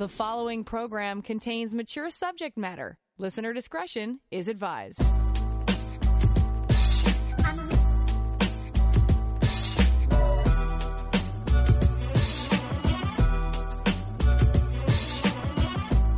The 0.00 0.08
following 0.08 0.64
program 0.64 1.20
contains 1.20 1.74
mature 1.74 2.08
subject 2.08 2.56
matter. 2.56 2.96
Listener 3.18 3.52
discretion 3.52 4.20
is 4.30 4.48
advised. 4.48 4.98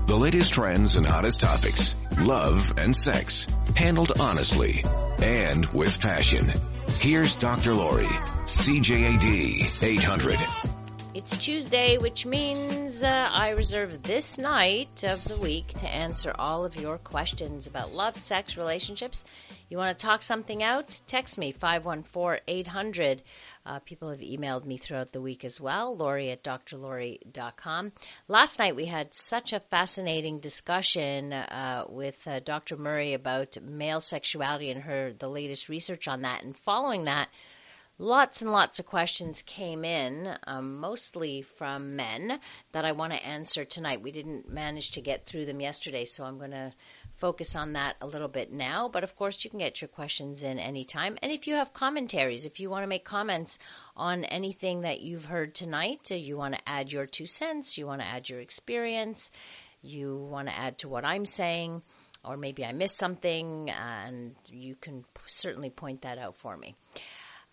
The 0.06 0.16
latest 0.16 0.52
trends 0.52 0.94
and 0.94 1.04
hottest 1.04 1.40
topics, 1.40 1.96
love 2.20 2.70
and 2.76 2.94
sex, 2.94 3.48
handled 3.74 4.12
honestly 4.20 4.84
and 5.18 5.66
with 5.72 6.00
passion. 6.00 6.52
Here's 7.00 7.34
Dr. 7.34 7.74
Laurie, 7.74 8.04
CJAD 8.46 9.82
800. 9.82 10.71
It's 11.22 11.36
Tuesday, 11.36 11.98
which 11.98 12.26
means 12.26 13.00
uh, 13.00 13.06
I 13.06 13.50
reserve 13.50 14.02
this 14.02 14.38
night 14.38 15.04
of 15.04 15.22
the 15.22 15.36
week 15.36 15.68
to 15.74 15.86
answer 15.86 16.34
all 16.36 16.64
of 16.64 16.74
your 16.74 16.98
questions 16.98 17.68
about 17.68 17.94
love, 17.94 18.16
sex, 18.16 18.56
relationships. 18.56 19.24
You 19.70 19.76
want 19.76 19.96
to 19.96 20.04
talk 20.04 20.22
something 20.22 20.64
out? 20.64 21.00
Text 21.06 21.38
me 21.38 21.52
514 21.52 22.42
800. 22.48 23.22
Uh, 23.64 23.78
people 23.78 24.10
have 24.10 24.18
emailed 24.18 24.64
me 24.64 24.78
throughout 24.78 25.12
the 25.12 25.20
week 25.20 25.44
as 25.44 25.60
well, 25.60 25.96
Lori 25.96 26.32
at 26.32 26.42
drlori.com. 26.42 27.92
Last 28.26 28.58
night 28.58 28.74
we 28.74 28.86
had 28.86 29.14
such 29.14 29.52
a 29.52 29.60
fascinating 29.60 30.40
discussion 30.40 31.32
uh, 31.32 31.84
with 31.88 32.18
uh, 32.26 32.40
Dr. 32.40 32.76
Murray 32.76 33.14
about 33.14 33.56
male 33.62 34.00
sexuality 34.00 34.72
and 34.72 34.82
her 34.82 35.12
the 35.16 35.28
latest 35.28 35.68
research 35.68 36.08
on 36.08 36.22
that. 36.22 36.42
And 36.42 36.56
following 36.56 37.04
that, 37.04 37.28
Lots 37.98 38.40
and 38.40 38.50
lots 38.50 38.78
of 38.78 38.86
questions 38.86 39.42
came 39.42 39.84
in, 39.84 40.34
um, 40.46 40.78
mostly 40.80 41.42
from 41.42 41.94
men, 41.94 42.40
that 42.72 42.86
I 42.86 42.92
want 42.92 43.12
to 43.12 43.24
answer 43.24 43.64
tonight. 43.64 44.00
We 44.00 44.12
didn't 44.12 44.48
manage 44.48 44.92
to 44.92 45.02
get 45.02 45.26
through 45.26 45.44
them 45.44 45.60
yesterday, 45.60 46.06
so 46.06 46.24
I'm 46.24 46.38
going 46.38 46.52
to 46.52 46.72
focus 47.16 47.54
on 47.54 47.74
that 47.74 47.96
a 48.00 48.06
little 48.06 48.28
bit 48.28 48.50
now. 48.50 48.88
But 48.88 49.04
of 49.04 49.14
course, 49.14 49.44
you 49.44 49.50
can 49.50 49.58
get 49.58 49.82
your 49.82 49.88
questions 49.88 50.42
in 50.42 50.58
anytime. 50.58 51.18
And 51.22 51.30
if 51.30 51.46
you 51.46 51.56
have 51.56 51.74
commentaries, 51.74 52.46
if 52.46 52.60
you 52.60 52.70
want 52.70 52.82
to 52.82 52.88
make 52.88 53.04
comments 53.04 53.58
on 53.94 54.24
anything 54.24 54.80
that 54.80 55.02
you've 55.02 55.26
heard 55.26 55.54
tonight, 55.54 56.08
uh, 56.10 56.14
you 56.14 56.38
want 56.38 56.54
to 56.54 56.68
add 56.68 56.90
your 56.90 57.04
two 57.06 57.26
cents, 57.26 57.76
you 57.76 57.86
want 57.86 58.00
to 58.00 58.08
add 58.08 58.28
your 58.28 58.40
experience, 58.40 59.30
you 59.82 60.16
want 60.16 60.48
to 60.48 60.58
add 60.58 60.78
to 60.78 60.88
what 60.88 61.04
I'm 61.04 61.26
saying, 61.26 61.82
or 62.24 62.38
maybe 62.38 62.64
I 62.64 62.72
missed 62.72 62.96
something, 62.96 63.68
and 63.68 64.34
you 64.46 64.76
can 64.76 65.04
certainly 65.26 65.70
point 65.70 66.02
that 66.02 66.18
out 66.18 66.36
for 66.38 66.56
me. 66.56 66.74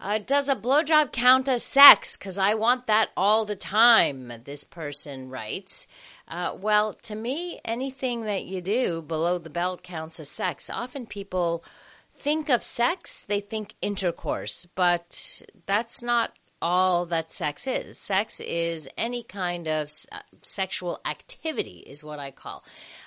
Uh, 0.01 0.17
does 0.17 0.47
a 0.47 0.55
blowjob 0.55 1.11
count 1.11 1.49
as 1.49 1.61
sex? 1.61 2.15
Because 2.15 2.37
I 2.37 2.53
want 2.53 2.87
that 2.87 3.09
all 3.17 3.43
the 3.43 3.57
time, 3.57 4.31
this 4.45 4.63
person 4.63 5.29
writes. 5.29 5.87
Uh, 6.27 6.55
well, 6.57 6.93
to 6.93 7.15
me, 7.15 7.59
anything 7.65 8.21
that 8.21 8.45
you 8.45 8.61
do 8.61 9.01
below 9.01 9.39
the 9.39 9.49
belt 9.49 9.83
counts 9.83 10.19
as 10.21 10.29
sex. 10.29 10.69
Often 10.69 11.07
people 11.07 11.65
think 12.15 12.49
of 12.49 12.63
sex, 12.63 13.25
they 13.27 13.41
think 13.41 13.75
intercourse, 13.81 14.65
but 14.73 15.41
that's 15.65 16.01
not 16.01 16.31
all 16.61 17.05
that 17.07 17.31
sex 17.31 17.67
is. 17.67 17.97
Sex 17.97 18.39
is 18.39 18.87
any 18.97 19.23
kind 19.23 19.67
of 19.67 19.91
uh, 20.11 20.19
sexual 20.41 20.99
activity, 21.05 21.83
is 21.85 22.03
what 22.03 22.19
I 22.19 22.31
call. 22.31 22.63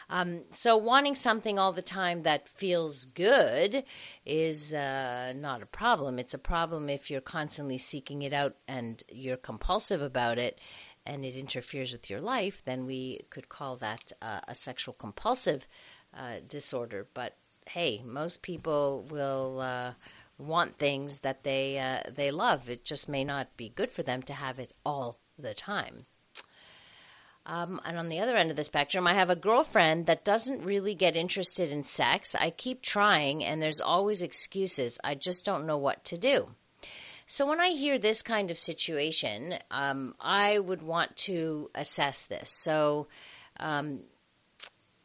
Um, 0.08 0.42
so 0.50 0.76
wanting 0.76 1.14
something 1.14 1.58
all 1.58 1.72
the 1.72 1.82
time 1.82 2.22
that 2.22 2.48
feels 2.48 3.04
good 3.06 3.84
is 4.24 4.72
uh, 4.74 5.32
not 5.36 5.62
a 5.62 5.66
problem. 5.66 6.18
It's 6.18 6.34
a 6.34 6.38
problem 6.38 6.88
if 6.88 7.10
you're 7.10 7.20
constantly 7.20 7.78
seeking 7.78 8.22
it 8.22 8.32
out 8.32 8.56
and 8.68 9.02
you're 9.08 9.36
compulsive 9.36 10.02
about 10.02 10.38
it 10.38 10.58
and 11.04 11.24
it 11.24 11.36
interferes 11.36 11.92
with 11.92 12.10
your 12.10 12.20
life, 12.20 12.62
then 12.64 12.86
we 12.86 13.22
could 13.30 13.48
call 13.48 13.76
that 13.76 14.12
uh, 14.22 14.40
a 14.46 14.54
sexual 14.54 14.94
compulsive 14.94 15.66
uh, 16.16 16.36
disorder. 16.46 17.06
But 17.14 17.34
hey, 17.66 18.02
most 18.04 18.42
people 18.42 19.06
will 19.10 19.60
uh, 19.60 19.92
want 20.42 20.78
things 20.78 21.20
that 21.20 21.42
they 21.42 21.78
uh, 21.78 22.10
they 22.14 22.30
love. 22.30 22.68
It 22.68 22.84
just 22.84 23.08
may 23.08 23.24
not 23.24 23.56
be 23.56 23.68
good 23.68 23.90
for 23.90 24.02
them 24.02 24.22
to 24.24 24.34
have 24.34 24.58
it 24.58 24.72
all 24.84 25.18
the 25.38 25.54
time. 25.54 26.06
Um, 27.44 27.80
and 27.84 27.98
on 27.98 28.08
the 28.08 28.20
other 28.20 28.36
end 28.36 28.50
of 28.50 28.56
the 28.56 28.64
spectrum, 28.64 29.06
I 29.06 29.14
have 29.14 29.30
a 29.30 29.36
girlfriend 29.36 30.06
that 30.06 30.24
doesn't 30.24 30.64
really 30.64 30.94
get 30.94 31.16
interested 31.16 31.70
in 31.70 31.82
sex. 31.82 32.36
I 32.36 32.50
keep 32.50 32.82
trying, 32.82 33.44
and 33.44 33.60
there's 33.60 33.80
always 33.80 34.22
excuses. 34.22 34.98
I 35.02 35.16
just 35.16 35.44
don't 35.44 35.66
know 35.66 35.78
what 35.78 36.04
to 36.06 36.18
do. 36.18 36.48
So 37.26 37.46
when 37.46 37.60
I 37.60 37.70
hear 37.70 37.98
this 37.98 38.22
kind 38.22 38.50
of 38.50 38.58
situation, 38.58 39.54
um, 39.70 40.14
I 40.20 40.58
would 40.58 40.82
want 40.82 41.16
to 41.28 41.70
assess 41.74 42.26
this. 42.26 42.50
So 42.50 43.08
um, 43.58 44.00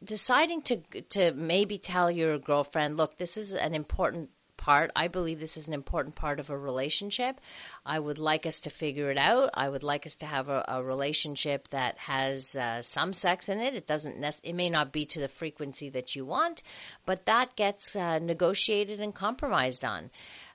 deciding 0.04 0.62
to 0.62 0.76
to 1.10 1.32
maybe 1.32 1.78
tell 1.78 2.10
your 2.10 2.38
girlfriend, 2.38 2.96
look, 2.96 3.16
this 3.18 3.36
is 3.36 3.52
an 3.52 3.74
important 3.74 4.30
part. 4.58 4.90
I 4.94 5.08
believe 5.08 5.40
this 5.40 5.56
is 5.56 5.68
an 5.68 5.74
important 5.74 6.14
part 6.14 6.40
of 6.40 6.50
a 6.50 6.58
relationship. 6.58 7.40
I 7.86 7.98
would 7.98 8.18
like 8.18 8.44
us 8.44 8.60
to 8.60 8.70
figure 8.70 9.10
it 9.10 9.16
out. 9.16 9.50
I 9.54 9.66
would 9.66 9.82
like 9.82 10.04
us 10.04 10.16
to 10.16 10.26
have 10.26 10.50
a, 10.50 10.62
a 10.68 10.82
relationship 10.82 11.68
that 11.68 11.96
has 11.96 12.54
uh, 12.54 12.82
some 12.82 13.14
sex 13.14 13.48
in 13.48 13.60
it. 13.60 13.74
It 13.74 13.86
doesn't. 13.86 14.18
Nec- 14.18 14.44
it 14.44 14.52
may 14.52 14.68
not 14.68 14.92
be 14.92 15.06
to 15.06 15.20
the 15.20 15.28
frequency 15.28 15.88
that 15.90 16.14
you 16.14 16.26
want, 16.26 16.62
but 17.06 17.24
that 17.24 17.56
gets 17.56 17.96
uh, 17.96 18.18
negotiated 18.18 19.00
and 19.00 19.14
compromised 19.14 19.84
on. 19.84 20.10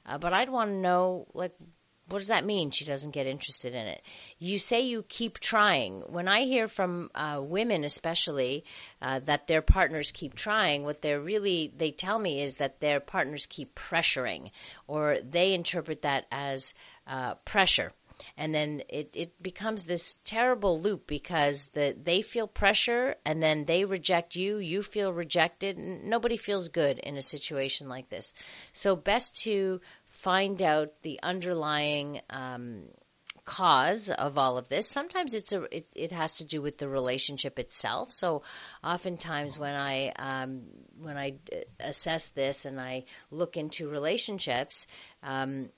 Uh, 0.06 0.18
but 0.20 0.34
I'd 0.34 0.50
want 0.50 0.70
to 0.70 0.76
know, 0.76 1.26
like, 1.34 1.56
what 2.10 2.20
does 2.20 2.28
that 2.28 2.46
mean? 2.46 2.72
She 2.72 2.86
doesn't 2.86 3.12
get 3.12 3.28
interested 3.28 3.74
in 3.74 3.88
it. 3.88 4.02
You 4.38 4.60
say 4.60 4.82
you 4.82 5.04
keep 5.08 5.40
trying. 5.40 6.02
When 6.02 6.28
I 6.28 6.44
hear 6.44 6.68
from 6.68 7.10
uh, 7.16 7.40
women, 7.42 7.84
especially, 7.86 8.66
uh, 9.02 9.20
that 9.20 9.48
their 9.48 9.62
partners 9.62 10.12
keep 10.12 10.36
trying, 10.36 10.84
what 10.84 11.02
they're 11.02 11.22
really 11.22 11.72
they 11.76 11.92
tell 11.92 12.20
me 12.20 12.42
is 12.42 12.58
that 12.58 12.80
their 12.80 13.00
partners 13.00 13.46
keep 13.46 13.74
pressuring, 13.74 14.52
or 14.88 15.20
they 15.24 15.54
interpret 15.54 16.02
that 16.02 16.26
as 16.32 16.74
uh, 17.08 17.36
pressure. 17.46 17.94
And 18.38 18.54
then 18.54 18.84
it, 18.90 19.12
it 19.14 19.42
becomes 19.42 19.86
this 19.86 20.18
terrible 20.24 20.80
loop 20.80 21.08
because 21.08 21.68
the, 21.68 21.96
they 22.02 22.22
feel 22.22 22.48
pressure 22.48 23.16
and 23.26 23.42
then 23.42 23.66
they 23.66 23.86
reject 23.86 24.36
you, 24.36 24.58
you 24.58 24.84
feel 24.84 25.12
rejected. 25.12 25.78
Nobody 25.78 26.38
feels 26.38 26.70
good 26.70 27.00
in 27.00 27.18
a 27.18 27.22
situation 27.22 27.90
like 27.90 28.10
this. 28.10 28.34
So 28.72 28.96
best 28.96 29.38
to 29.44 29.82
find 30.24 30.62
out 30.62 30.94
the 31.02 31.20
underlying 31.22 32.22
um, 32.30 32.86
cause 33.44 34.10
of 34.10 34.38
all 34.38 34.58
of 34.58 34.70
this. 34.70 34.88
Sometimes 34.88 35.34
it's 35.34 35.52
a 35.52 35.64
it, 35.76 35.88
it, 35.94 36.12
has 36.14 36.38
to 36.38 36.46
do 36.46 36.62
with 36.62 36.78
the 36.78 36.88
relationship 36.88 37.60
itself. 37.60 38.14
So 38.14 38.44
oftentimes 38.84 39.60
when 39.60 39.76
I 39.76 40.14
um, 40.18 40.64
when 40.98 41.18
I 41.18 41.36
assess 41.80 42.30
this 42.30 42.64
and 42.66 42.80
I 42.80 43.04
look 43.32 43.58
into 43.58 43.90
relationships. 43.90 44.88
Um, 45.22 45.70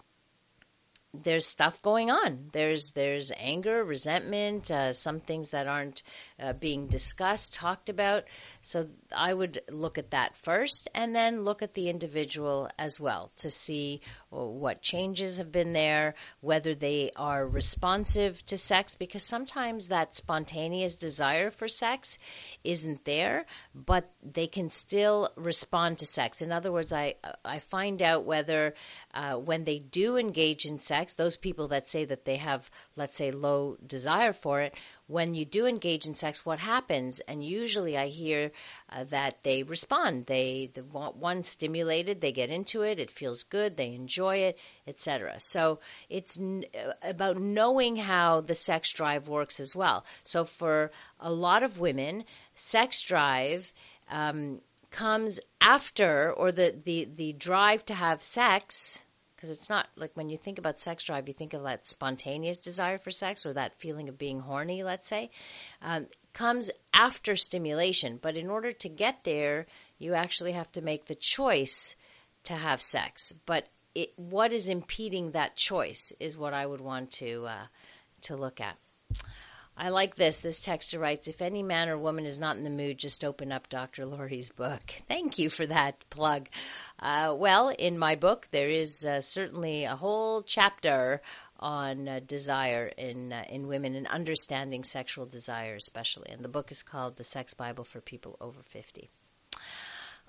there's 1.23 1.45
stuff 1.45 1.81
going 1.81 2.11
on. 2.11 2.49
There's 2.51 2.91
there's 2.91 3.31
anger, 3.35 3.83
resentment, 3.83 4.71
uh, 4.71 4.93
some 4.93 5.19
things 5.19 5.51
that 5.51 5.67
aren't 5.67 6.03
uh, 6.39 6.53
being 6.53 6.87
discussed, 6.87 7.53
talked 7.53 7.89
about. 7.89 8.23
So 8.61 8.87
I 9.15 9.33
would 9.33 9.59
look 9.69 9.97
at 9.97 10.11
that 10.11 10.35
first, 10.37 10.89
and 10.93 11.15
then 11.15 11.41
look 11.41 11.61
at 11.61 11.73
the 11.73 11.89
individual 11.89 12.69
as 12.77 12.99
well 12.99 13.31
to 13.37 13.49
see 13.49 14.01
what 14.29 14.81
changes 14.81 15.37
have 15.37 15.51
been 15.51 15.73
there, 15.73 16.15
whether 16.41 16.75
they 16.75 17.11
are 17.15 17.47
responsive 17.47 18.43
to 18.47 18.57
sex, 18.57 18.95
because 18.95 19.23
sometimes 19.23 19.87
that 19.87 20.15
spontaneous 20.15 20.97
desire 20.97 21.51
for 21.51 21.67
sex 21.67 22.17
isn't 22.63 23.05
there, 23.05 23.45
but 23.73 24.11
they 24.23 24.47
can 24.47 24.69
still 24.69 25.29
respond 25.35 25.99
to 25.99 26.05
sex. 26.05 26.41
In 26.41 26.51
other 26.51 26.71
words, 26.71 26.91
I 26.91 27.15
I 27.43 27.59
find 27.59 28.01
out 28.01 28.25
whether 28.25 28.73
uh, 29.13 29.35
when 29.35 29.63
they 29.63 29.79
do 29.79 30.17
engage 30.17 30.65
in 30.65 30.79
sex, 30.79 31.04
those 31.13 31.37
people 31.37 31.69
that 31.69 31.87
say 31.87 32.05
that 32.05 32.25
they 32.25 32.37
have, 32.37 32.69
let's 32.95 33.15
say, 33.15 33.31
low 33.31 33.77
desire 33.85 34.33
for 34.33 34.61
it, 34.61 34.73
when 35.07 35.35
you 35.35 35.45
do 35.45 35.67
engage 35.67 36.07
in 36.07 36.15
sex, 36.15 36.45
what 36.45 36.59
happens? 36.59 37.19
And 37.19 37.45
usually 37.45 37.95
I 37.97 38.07
hear 38.07 38.51
uh, 38.89 39.03
that 39.05 39.43
they 39.43 39.63
respond. 39.63 40.25
They, 40.25 40.71
they 40.73 40.81
want 40.81 41.15
one 41.15 41.43
stimulated, 41.43 42.21
they 42.21 42.31
get 42.31 42.49
into 42.49 42.81
it, 42.81 42.99
it 42.99 43.11
feels 43.11 43.43
good, 43.43 43.77
they 43.77 43.93
enjoy 43.93 44.37
it, 44.37 44.59
etc. 44.87 45.39
So 45.39 45.79
it's 46.09 46.39
n- 46.39 46.65
uh, 46.73 46.93
about 47.03 47.39
knowing 47.39 47.95
how 47.95 48.41
the 48.41 48.55
sex 48.55 48.91
drive 48.91 49.27
works 49.27 49.59
as 49.59 49.75
well. 49.75 50.05
So 50.23 50.43
for 50.43 50.91
a 51.19 51.31
lot 51.31 51.63
of 51.63 51.79
women, 51.79 52.25
sex 52.55 53.01
drive 53.01 53.71
um, 54.09 54.59
comes 54.89 55.39
after, 55.61 56.31
or 56.31 56.51
the, 56.51 56.73
the, 56.83 57.07
the 57.15 57.33
drive 57.33 57.85
to 57.85 57.93
have 57.93 58.23
sex 58.23 59.03
because 59.45 59.59
it's 59.59 59.69
not 59.69 59.87
like 59.95 60.09
when 60.15 60.29
you 60.29 60.37
think 60.37 60.57
about 60.57 60.79
sex 60.79 61.03
drive, 61.03 61.27
you 61.27 61.33
think 61.33 61.53
of 61.53 61.63
that 61.63 61.85
spontaneous 61.85 62.57
desire 62.57 62.97
for 62.97 63.11
sex 63.11 63.45
or 63.45 63.53
that 63.53 63.79
feeling 63.79 64.09
of 64.09 64.17
being 64.17 64.39
horny, 64.39 64.81
let's 64.81 65.07
say, 65.07 65.29
um, 65.83 66.07
comes 66.33 66.71
after 66.91 67.35
stimulation. 67.35 68.17
But 68.19 68.37
in 68.37 68.49
order 68.49 68.71
to 68.71 68.89
get 68.89 69.23
there, 69.23 69.67
you 69.99 70.15
actually 70.15 70.53
have 70.53 70.71
to 70.71 70.81
make 70.81 71.05
the 71.05 71.13
choice 71.13 71.95
to 72.45 72.53
have 72.53 72.81
sex. 72.81 73.33
But 73.45 73.67
it, 73.93 74.13
what 74.15 74.51
is 74.51 74.67
impeding 74.67 75.31
that 75.31 75.55
choice 75.55 76.11
is 76.19 76.35
what 76.35 76.55
I 76.55 76.65
would 76.65 76.81
want 76.81 77.11
to 77.11 77.45
uh, 77.45 77.65
to 78.23 78.35
look 78.35 78.61
at. 78.61 78.75
I 79.77 79.89
like 79.89 80.15
this. 80.15 80.39
This 80.39 80.65
texter 80.65 80.99
writes 80.99 81.27
If 81.27 81.41
any 81.41 81.61
man 81.61 81.89
or 81.89 81.97
woman 81.97 82.25
is 82.25 82.39
not 82.39 82.55
in 82.55 82.63
the 82.63 82.69
mood, 82.69 82.97
just 82.97 83.25
open 83.25 83.51
up 83.51 83.67
Dr. 83.67 84.05
Laurie's 84.05 84.49
book. 84.49 84.81
Thank 85.07 85.37
you 85.37 85.49
for 85.49 85.65
that 85.65 86.09
plug. 86.09 86.47
Uh, 86.97 87.35
well, 87.37 87.69
in 87.69 87.97
my 87.97 88.15
book, 88.15 88.47
there 88.51 88.69
is 88.69 89.03
uh, 89.03 89.19
certainly 89.19 89.83
a 89.83 89.95
whole 89.95 90.43
chapter 90.43 91.21
on 91.59 92.07
uh, 92.07 92.19
desire 92.25 92.87
in 92.87 93.33
uh, 93.33 93.43
in 93.49 93.67
women 93.67 93.95
and 93.95 94.07
understanding 94.07 94.83
sexual 94.83 95.25
desire, 95.25 95.75
especially. 95.75 96.29
And 96.29 96.43
the 96.43 96.49
book 96.49 96.71
is 96.71 96.83
called 96.83 97.17
The 97.17 97.23
Sex 97.23 97.53
Bible 97.53 97.83
for 97.83 97.99
People 97.99 98.37
Over 98.39 98.61
50. 98.63 99.09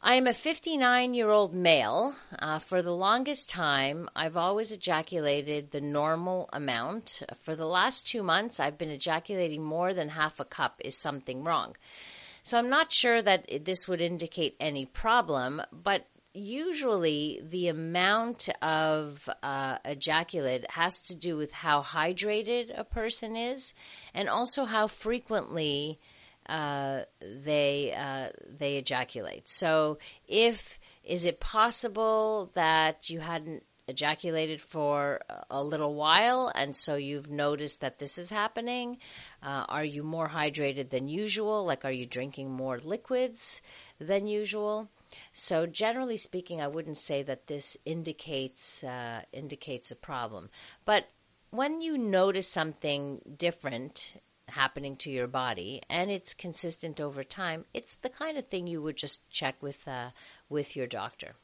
I 0.08 0.14
am 0.14 0.29
a 0.29 0.32
59 0.32 1.14
year 1.14 1.31
old 1.31 1.53
male. 1.53 2.14
Uh, 2.38 2.61
for 2.61 2.81
the 2.81 2.94
longest 2.94 3.49
time, 3.49 4.08
I've 4.14 4.37
always 4.37 4.70
ejaculated 4.70 5.73
the 5.73 5.81
normal 5.81 6.49
amount. 6.53 7.25
For 7.43 7.56
the 7.56 7.67
last 7.67 8.06
two 8.06 8.23
months, 8.23 8.61
I've 8.61 8.79
been 8.79 8.91
ejaculating 8.91 9.64
more 9.64 9.94
than 9.94 10.08
half 10.08 10.38
a 10.38 10.44
cup. 10.44 10.81
Is 10.85 10.97
something 10.97 11.43
wrong? 11.43 11.75
So 12.44 12.56
I'm 12.56 12.70
not 12.70 12.93
sure 12.93 13.20
that 13.20 13.64
this 13.64 13.88
would 13.88 14.00
indicate 14.00 14.55
any 14.61 14.87
problem, 14.87 15.61
but 15.73 16.06
usually 16.32 17.41
the 17.43 17.67
amount 17.67 18.49
of 18.62 19.29
uh, 19.43 19.79
ejaculate 19.85 20.70
has 20.70 21.00
to 21.08 21.17
do 21.17 21.37
with 21.37 21.50
how 21.50 21.82
hydrated 21.82 22.79
a 22.79 22.85
person 22.85 23.35
is 23.35 23.75
and 24.14 24.29
also 24.29 24.67
how 24.67 24.87
frequently 24.87 25.99
uh, 26.48 27.00
they 27.20 27.93
uh, 27.93 28.28
they 28.58 28.76
ejaculate. 28.76 29.48
So, 29.48 29.98
if 30.28 30.78
is 31.04 31.25
it 31.25 31.40
possible 31.40 32.50
that 32.54 33.10
you 33.10 33.20
hadn't 33.20 33.62
ejaculated 33.88 34.60
for 34.60 35.20
a 35.48 35.62
little 35.62 35.94
while, 35.94 36.50
and 36.54 36.75
so 36.75 36.96
you've 36.96 37.31
noticed 37.31 37.81
that 37.82 37.98
this 37.98 38.19
is 38.19 38.31
happening? 38.31 38.98
Uh, 39.43 39.64
are 39.69 39.84
you 39.84 40.02
more 40.02 40.28
hydrated 40.28 40.90
than 40.90 41.08
usual? 41.08 41.64
Like, 41.64 41.84
are 41.84 41.93
you 41.93 42.06
drinking 42.06 42.50
more 42.50 42.78
liquids 42.78 43.62
than 44.00 44.26
usual? 44.26 44.88
So, 45.32 45.66
generally 45.66 46.16
speaking, 46.16 46.60
I 46.60 46.69
wouldn't 46.69 46.96
say 46.96 47.22
that 47.22 47.46
this 47.46 47.76
indicates 47.84 48.82
uh, 48.82 49.22
indicates 49.32 49.90
a 49.90 49.96
problem, 49.96 50.50
but 50.84 51.06
when 51.50 51.81
you 51.81 51.96
notice 51.96 52.48
something 52.48 53.20
different 53.37 54.14
happening 54.48 54.96
to 54.96 55.10
your 55.10 55.26
body 55.26 55.82
and 55.88 56.10
it's 56.10 56.34
consistent 56.34 57.00
over 57.00 57.25
time, 57.25 57.64
it's 57.75 57.96
the 57.96 58.08
kind 58.08 58.38
of 58.38 58.46
thing 58.48 58.66
you 58.66 58.82
would 58.82 58.96
just 58.96 59.28
check 59.31 59.62
with 59.62 59.87
uh, 59.88 60.10
with 60.48 60.76
your 60.76 60.87
doctor. 60.87 61.34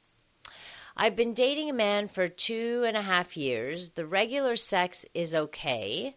I've 0.97 1.17
been 1.17 1.35
dating 1.35 1.71
a 1.71 1.75
man 1.75 2.09
for 2.09 2.29
two 2.29 2.85
and 2.87 2.97
a 2.97 3.03
half 3.03 3.37
years. 3.37 3.91
The 3.91 4.07
regular 4.07 4.57
sex 4.57 5.07
is 5.15 5.35
okay, 5.35 6.15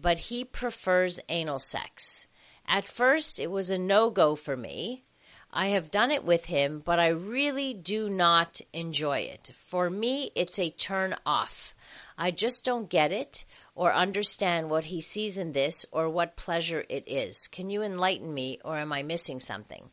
but 0.00 0.18
he 0.18 0.44
prefers 0.44 1.20
anal 1.28 1.60
sex. 1.60 2.26
At 2.66 2.88
first, 2.88 3.38
it 3.38 3.50
was 3.50 3.70
a 3.70 3.78
no 3.78 4.10
go 4.10 4.34
for 4.34 4.56
me. 4.56 5.04
I 5.50 5.68
have 5.68 5.90
done 5.90 6.10
it 6.10 6.24
with 6.24 6.44
him, 6.44 6.80
but 6.84 6.98
I 6.98 7.08
really 7.08 7.72
do 7.72 8.10
not 8.10 8.60
enjoy 8.72 9.20
it. 9.20 9.50
For 9.66 9.88
me, 9.88 10.30
it's 10.34 10.58
a 10.58 10.70
turn 10.70 11.14
off. 11.24 11.74
I 12.18 12.32
just 12.32 12.64
don't 12.64 12.90
get 12.90 13.12
it 13.12 13.44
or 13.78 13.94
understand 13.94 14.68
what 14.68 14.82
he 14.82 15.00
sees 15.00 15.38
in 15.38 15.52
this 15.52 15.86
or 15.92 16.10
what 16.10 16.34
pleasure 16.34 16.84
it 16.88 17.04
is. 17.06 17.46
Can 17.46 17.70
you 17.70 17.84
enlighten 17.84 18.34
me 18.34 18.58
or 18.64 18.76
am 18.76 18.92
I 18.92 19.04
missing 19.04 19.38
something? 19.38 19.88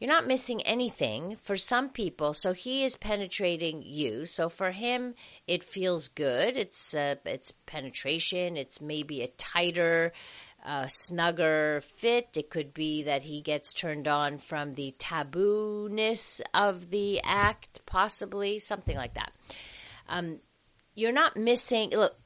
You're 0.00 0.10
not 0.10 0.26
missing 0.26 0.62
anything 0.62 1.36
for 1.42 1.56
some 1.56 1.90
people. 1.90 2.34
So 2.34 2.52
he 2.52 2.82
is 2.82 2.96
penetrating 2.96 3.84
you. 3.84 4.26
So 4.26 4.48
for 4.48 4.72
him, 4.72 5.14
it 5.46 5.62
feels 5.62 6.08
good. 6.08 6.56
It's 6.56 6.92
uh, 6.92 7.14
it's 7.24 7.52
penetration. 7.66 8.56
It's 8.56 8.80
maybe 8.80 9.22
a 9.22 9.28
tighter, 9.28 10.12
uh, 10.66 10.88
snugger 10.88 11.82
fit. 11.98 12.36
It 12.36 12.50
could 12.50 12.74
be 12.74 13.04
that 13.04 13.22
he 13.22 13.42
gets 13.42 13.74
turned 13.74 14.08
on 14.08 14.38
from 14.38 14.72
the 14.72 14.92
taboo-ness 14.98 16.40
of 16.52 16.90
the 16.90 17.20
act, 17.22 17.86
possibly 17.86 18.58
something 18.58 18.96
like 18.96 19.14
that. 19.14 19.32
Um, 20.08 20.40
you're 20.96 21.12
not 21.12 21.36
missing. 21.36 21.90
Look, 21.90 22.16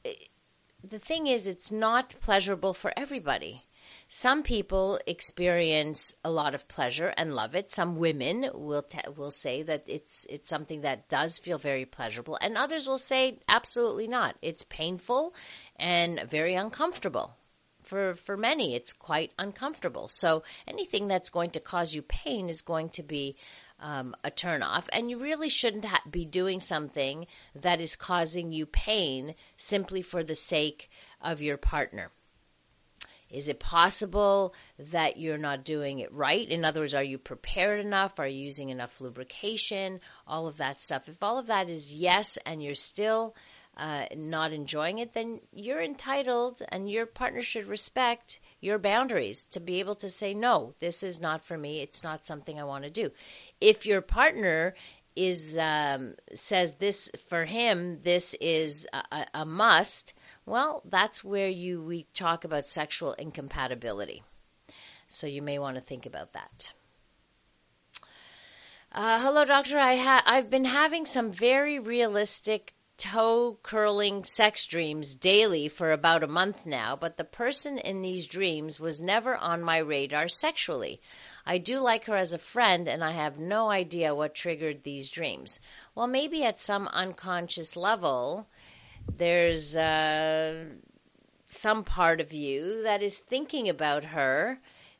the 0.89 0.99
thing 0.99 1.27
is, 1.27 1.47
it's 1.47 1.71
not 1.71 2.15
pleasurable 2.21 2.73
for 2.73 2.91
everybody. 2.95 3.63
Some 4.07 4.43
people 4.43 4.99
experience 5.07 6.13
a 6.23 6.29
lot 6.29 6.53
of 6.53 6.67
pleasure 6.67 7.07
and 7.07 7.33
love 7.33 7.55
it. 7.55 7.71
Some 7.71 7.95
women 7.95 8.49
will 8.53 8.83
t- 8.83 8.99
will 9.15 9.31
say 9.31 9.63
that 9.63 9.85
it's 9.87 10.27
it's 10.29 10.47
something 10.47 10.81
that 10.81 11.09
does 11.09 11.39
feel 11.39 11.57
very 11.57 11.85
pleasurable, 11.85 12.37
and 12.39 12.55
others 12.55 12.87
will 12.87 12.99
say 12.99 13.39
absolutely 13.49 14.07
not. 14.07 14.35
It's 14.43 14.63
painful 14.63 15.33
and 15.75 16.21
very 16.29 16.53
uncomfortable. 16.53 17.35
For 17.83 18.13
for 18.13 18.37
many, 18.37 18.75
it's 18.75 18.93
quite 18.93 19.31
uncomfortable. 19.39 20.07
So 20.07 20.43
anything 20.67 21.07
that's 21.07 21.29
going 21.29 21.51
to 21.51 21.59
cause 21.59 21.93
you 21.93 22.03
pain 22.03 22.49
is 22.49 22.61
going 22.61 22.89
to 22.91 23.03
be 23.03 23.37
um, 23.79 24.15
a 24.23 24.31
turnoff, 24.31 24.85
and 24.93 25.09
you 25.09 25.19
really 25.19 25.49
shouldn't 25.49 25.85
ha- 25.85 26.01
be 26.09 26.25
doing 26.25 26.59
something 26.61 27.27
that 27.55 27.81
is 27.81 27.95
causing 27.95 28.51
you 28.51 28.65
pain 28.65 29.35
simply 29.57 30.01
for 30.01 30.23
the 30.23 30.35
sake 30.35 30.89
of 31.21 31.41
your 31.41 31.57
partner. 31.57 32.11
Is 33.29 33.49
it 33.49 33.59
possible 33.59 34.53
that 34.91 35.17
you're 35.17 35.37
not 35.37 35.65
doing 35.65 35.99
it 35.99 36.13
right? 36.13 36.47
In 36.47 36.63
other 36.63 36.81
words, 36.81 36.93
are 36.93 37.03
you 37.03 37.17
prepared 37.17 37.79
enough? 37.79 38.19
Are 38.19 38.27
you 38.27 38.45
using 38.45 38.69
enough 38.69 39.01
lubrication? 39.01 39.99
All 40.27 40.47
of 40.47 40.57
that 40.57 40.79
stuff. 40.79 41.09
If 41.09 41.21
all 41.23 41.39
of 41.39 41.47
that 41.47 41.69
is 41.69 41.93
yes, 41.93 42.37
and 42.45 42.63
you're 42.63 42.75
still 42.75 43.35
uh, 43.77 44.05
not 44.15 44.53
enjoying 44.53 44.99
it, 44.99 45.13
then 45.13 45.39
you're 45.53 45.81
entitled 45.81 46.61
and 46.69 46.89
your 46.89 47.05
partner 47.05 47.41
should 47.41 47.67
respect 47.67 48.39
your 48.61 48.77
boundaries 48.79 49.45
to 49.51 49.59
be 49.59 49.79
able 49.79 49.95
to 49.95 50.09
say, 50.09 50.33
no, 50.33 50.73
this 50.79 51.03
is 51.03 51.19
not 51.19 51.43
for 51.45 51.57
me. 51.57 51.81
It's 51.81 52.03
not 52.03 52.25
something 52.25 52.59
I 52.59 52.63
want 52.63 52.83
to 52.85 52.89
do. 52.89 53.11
If 53.59 53.85
your 53.85 54.01
partner 54.01 54.75
is 55.15 55.57
um, 55.57 56.15
says 56.33 56.73
this 56.73 57.09
for 57.29 57.45
him, 57.45 58.01
this 58.03 58.35
is 58.39 58.87
a, 58.93 59.25
a 59.33 59.45
must. 59.45 60.13
Well, 60.45 60.81
that's 60.85 61.23
where 61.23 61.47
you 61.47 61.81
we 61.81 62.05
talk 62.13 62.43
about 62.43 62.65
sexual 62.65 63.13
incompatibility. 63.13 64.23
So 65.07 65.27
you 65.27 65.41
may 65.41 65.59
want 65.59 65.75
to 65.75 65.81
think 65.81 66.05
about 66.05 66.33
that. 66.33 66.73
Uh, 68.91 69.19
hello, 69.19 69.45
doctor. 69.45 69.77
I 69.77 69.95
ha- 69.95 70.23
I've 70.25 70.49
been 70.49 70.65
having 70.65 71.05
some 71.05 71.31
very 71.31 71.79
realistic 71.79 72.73
toe 72.97 73.57
curling 73.61 74.23
sex 74.23 74.65
dreams 74.65 75.15
daily 75.15 75.67
for 75.67 75.91
about 75.91 76.23
a 76.23 76.27
month 76.27 76.65
now, 76.65 76.95
but 76.95 77.17
the 77.17 77.23
person 77.23 77.77
in 77.77 78.01
these 78.01 78.25
dreams 78.27 78.79
was 78.79 79.01
never 79.01 79.35
on 79.35 79.61
my 79.61 79.77
radar 79.77 80.27
sexually. 80.27 81.01
I 81.45 81.57
do 81.57 81.79
like 81.79 82.05
her 82.05 82.15
as 82.15 82.33
a 82.33 82.37
friend, 82.37 82.87
and 82.87 83.03
I 83.03 83.11
have 83.11 83.39
no 83.39 83.69
idea 83.69 84.15
what 84.15 84.33
triggered 84.33 84.83
these 84.83 85.09
dreams. 85.09 85.59
Well, 85.93 86.07
maybe 86.07 86.43
at 86.43 86.59
some 86.59 86.87
unconscious 86.87 87.75
level, 87.75 88.47
there's 89.17 89.75
uh, 89.75 90.65
some 91.49 91.83
part 91.83 92.21
of 92.21 92.33
you 92.33 92.83
that 92.83 93.03
is 93.03 93.19
thinking 93.19 93.69
about 93.69 94.03
her 94.05 94.57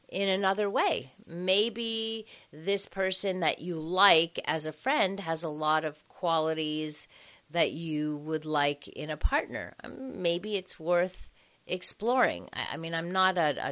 in 0.09 0.29
another 0.29 0.69
way. 0.69 1.11
Maybe 1.25 2.27
this 2.51 2.85
person 2.87 3.39
that 3.39 3.59
you 3.59 3.75
like 3.75 4.39
as 4.45 4.65
a 4.65 4.71
friend 4.71 5.19
has 5.19 5.43
a 5.43 5.49
lot 5.49 5.85
of 5.85 6.07
qualities 6.09 7.07
that 7.51 7.71
you 7.71 8.17
would 8.17 8.45
like 8.45 8.87
in 8.87 9.09
a 9.09 9.17
partner. 9.17 9.75
Um, 9.83 10.21
maybe 10.21 10.55
it's 10.55 10.79
worth 10.79 11.29
exploring. 11.67 12.49
I, 12.53 12.67
I 12.73 12.77
mean, 12.77 12.93
I'm 12.93 13.11
not 13.11 13.37
a, 13.37 13.69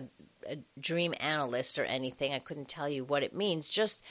a, 0.47 0.53
a 0.53 0.57
dream 0.79 1.13
analyst 1.19 1.79
or 1.79 1.85
anything. 1.85 2.33
I 2.33 2.39
couldn't 2.39 2.67
tell 2.67 2.89
you 2.89 3.03
what 3.03 3.23
it 3.23 3.35
means. 3.35 3.67
Just 3.67 4.03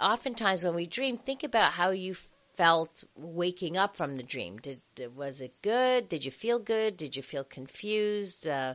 oftentimes 0.00 0.64
when 0.64 0.74
we 0.74 0.86
dream, 0.86 1.18
think 1.18 1.44
about 1.44 1.72
how 1.72 1.90
you 1.90 2.14
felt 2.56 3.02
waking 3.16 3.76
up 3.76 3.96
from 3.96 4.16
the 4.16 4.22
dream. 4.22 4.58
Did 4.58 4.80
was 5.14 5.40
it 5.40 5.60
good? 5.62 6.08
Did 6.08 6.24
you 6.24 6.30
feel 6.30 6.58
good? 6.58 6.96
Did 6.96 7.16
you 7.16 7.22
feel 7.22 7.44
confused? 7.44 8.46
Uh, 8.46 8.74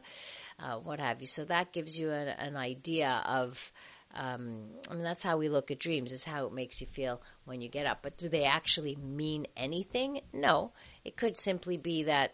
uh, 0.59 0.75
what 0.75 0.99
have 0.99 1.21
you? 1.21 1.27
So 1.27 1.45
that 1.45 1.71
gives 1.71 1.97
you 1.97 2.09
a, 2.11 2.25
an 2.25 2.57
idea 2.57 3.23
of 3.25 3.71
um, 4.15 4.65
I 4.89 4.93
mean, 4.93 5.03
that's 5.03 5.23
how 5.23 5.37
we 5.37 5.49
look 5.49 5.71
at 5.71 5.79
dreams, 5.79 6.11
is 6.11 6.25
how 6.25 6.47
it 6.47 6.53
makes 6.53 6.81
you 6.81 6.87
feel 6.87 7.21
when 7.45 7.61
you 7.61 7.69
get 7.69 7.85
up. 7.85 7.99
But 8.01 8.17
do 8.17 8.27
they 8.27 8.43
actually 8.43 8.95
mean 8.95 9.47
anything? 9.55 10.21
No. 10.33 10.71
It 11.05 11.15
could 11.15 11.37
simply 11.37 11.77
be 11.77 12.03
that 12.03 12.33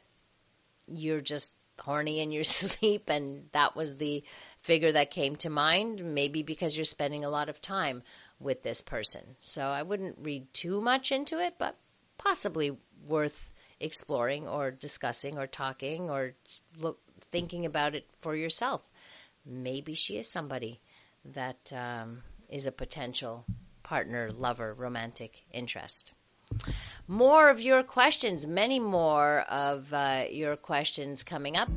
you're 0.88 1.22
just 1.22 1.54
horny 1.80 2.20
in 2.22 2.32
your 2.32 2.44
sleep 2.46 3.10
and 3.10 3.50
that 3.52 3.76
was 3.76 3.98
the 3.98 4.24
figure 4.62 4.94
that 4.94 5.12
came 5.12 5.36
to 5.38 5.50
mind, 5.50 6.04
maybe 6.04 6.44
because 6.44 6.76
you're 6.76 6.86
spending 6.86 7.26
a 7.26 7.30
lot 7.30 7.50
of 7.50 7.62
time 7.62 8.04
with 8.40 8.64
this 8.64 8.82
person. 8.82 9.24
So 9.40 9.64
I 9.66 9.84
wouldn't 9.84 10.20
read 10.20 10.54
too 10.54 10.82
much 10.82 11.12
into 11.12 11.40
it, 11.40 11.56
but 11.58 11.78
possibly 12.18 12.78
worth 13.06 13.38
exploring 13.80 14.48
or 14.48 14.72
discussing 14.72 15.38
or 15.38 15.48
talking 15.48 16.10
or 16.10 16.34
look, 16.78 17.00
thinking 17.32 17.66
about 17.66 17.96
it 17.96 18.06
for 18.22 18.36
yourself. 18.36 18.82
Maybe 19.46 19.94
she 19.94 20.18
is 20.18 20.30
somebody 20.30 20.80
that 21.34 21.72
um, 21.74 22.22
is 22.50 22.66
a 22.66 22.72
potential 22.72 23.46
partner, 23.84 24.32
lover, 24.32 24.74
romantic 24.74 25.44
interest. 25.52 26.12
More 27.08 27.50
of 27.50 27.62
your 27.62 27.84
questions, 27.84 28.46
many 28.46 28.80
more 28.80 29.40
of 29.40 29.94
uh, 29.94 30.26
your 30.30 30.56
questions 30.56 31.24
coming 31.24 31.58
up. 31.58 31.70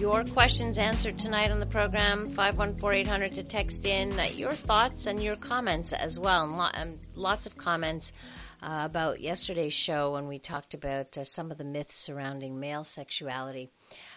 Your 0.00 0.24
questions 0.24 0.76
answered 0.76 1.20
tonight 1.20 1.52
on 1.52 1.60
the 1.60 1.66
program. 1.66 2.32
514-800 2.32 3.34
to 3.34 3.44
text 3.44 3.86
in 3.86 4.12
your 4.34 4.50
thoughts 4.50 5.06
and 5.06 5.22
your 5.22 5.36
comments 5.36 5.92
as 5.92 6.18
well. 6.18 6.42
And, 6.42 6.60
and 6.74 6.98
lots 7.14 7.46
of 7.46 7.56
comments 7.56 8.12
uh, 8.60 8.80
about 8.86 9.20
yesterday's 9.20 9.72
show 9.72 10.14
when 10.14 10.26
we 10.26 10.40
talked 10.40 10.74
about 10.74 11.16
uh, 11.16 11.22
some 11.22 11.52
of 11.52 11.58
the 11.58 11.64
myths 11.64 11.96
surrounding 11.96 12.58
male 12.58 12.82
sexuality. 12.82 13.70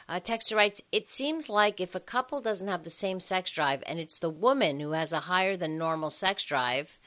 Uh, 0.10 0.20
Texter 0.20 0.56
writes, 0.56 0.82
It 0.92 1.08
seems 1.08 1.50
like 1.50 1.80
if 1.80 1.96
a 1.96 2.00
couple 2.00 2.42
doesn't 2.42 2.68
have 2.68 2.84
the 2.84 2.90
same 2.90 3.20
sex 3.20 3.52
drive 3.52 3.84
and 3.86 4.00
it's 4.00 4.20
the 4.20 4.30
woman 4.30 4.80
who 4.80 4.92
has 4.92 5.14
a 5.14 5.20
higher 5.20 5.58
than 5.58 5.78
normal 5.78 6.10
sex 6.10 6.44
drive, 6.44 6.98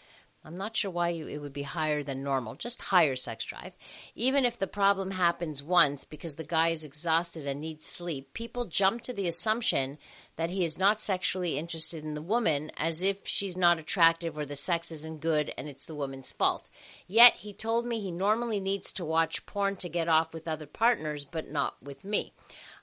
I'm 0.47 0.59
not 0.59 0.77
sure 0.77 0.91
why 0.91 1.09
you, 1.09 1.27
it 1.27 1.39
would 1.39 1.55
be 1.55 1.63
higher 1.63 2.03
than 2.03 2.23
normal, 2.23 2.55
just 2.55 2.83
higher 2.83 3.17
sex 3.17 3.47
drive. 3.47 3.75
Even 4.15 4.45
if 4.45 4.59
the 4.59 4.67
problem 4.67 5.11
happens 5.11 5.63
once 5.63 6.05
because 6.05 6.35
the 6.35 6.45
guy 6.45 6.69
is 6.69 6.85
exhausted 6.85 7.47
and 7.47 7.63
needs 7.63 7.87
sleep, 7.87 8.35
people 8.35 8.67
jump 8.67 9.01
to 9.03 9.15
the 9.15 9.27
assumption 9.27 9.97
that 10.37 10.51
he 10.51 10.63
is 10.63 10.79
not 10.79 11.01
sexually 11.01 11.57
interested 11.57 12.05
in 12.05 12.13
the 12.13 12.21
woman 12.21 12.71
as 12.77 13.03
if 13.03 13.27
she's 13.27 13.57
not 13.57 13.79
attractive 13.79 14.37
or 14.37 14.45
the 14.45 14.55
sex 14.55 14.93
isn't 14.93 15.23
good 15.23 15.51
and 15.57 15.67
it's 15.67 15.87
the 15.87 15.95
woman's 15.95 16.33
fault. 16.33 16.69
Yet 17.07 17.33
he 17.37 17.55
told 17.55 17.87
me 17.87 18.01
he 18.01 18.11
normally 18.11 18.61
needs 18.61 18.93
to 18.95 19.05
watch 19.07 19.47
porn 19.47 19.77
to 19.77 19.89
get 19.89 20.11
off 20.11 20.35
with 20.35 20.47
other 20.47 20.67
partners, 20.67 21.25
but 21.25 21.51
not 21.51 21.75
with 21.83 22.05
me. 22.05 22.35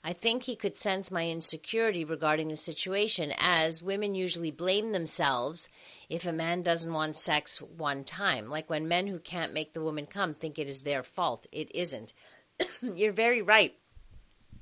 I 0.04 0.14
think 0.14 0.42
he 0.42 0.56
could 0.56 0.76
sense 0.76 1.10
my 1.10 1.28
insecurity 1.28 2.04
regarding 2.04 2.48
the 2.48 2.56
situation, 2.56 3.32
as 3.38 3.82
women 3.82 4.14
usually 4.16 4.50
blame 4.50 4.90
themselves 4.90 5.68
if 6.08 6.26
a 6.26 6.32
man 6.32 6.62
doesn't 6.62 6.92
want 6.92 7.16
sex 7.16 7.60
one 7.60 8.02
time. 8.02 8.50
Like 8.50 8.68
when 8.68 8.88
men 8.88 9.06
who 9.06 9.20
can't 9.20 9.52
make 9.52 9.72
the 9.72 9.82
woman 9.82 10.06
come 10.06 10.34
think 10.34 10.58
it 10.58 10.68
is 10.68 10.82
their 10.82 11.04
fault. 11.04 11.46
It 11.52 11.74
isn't. 11.74 12.12
You're 12.82 13.12
very 13.12 13.42
right 13.42 13.74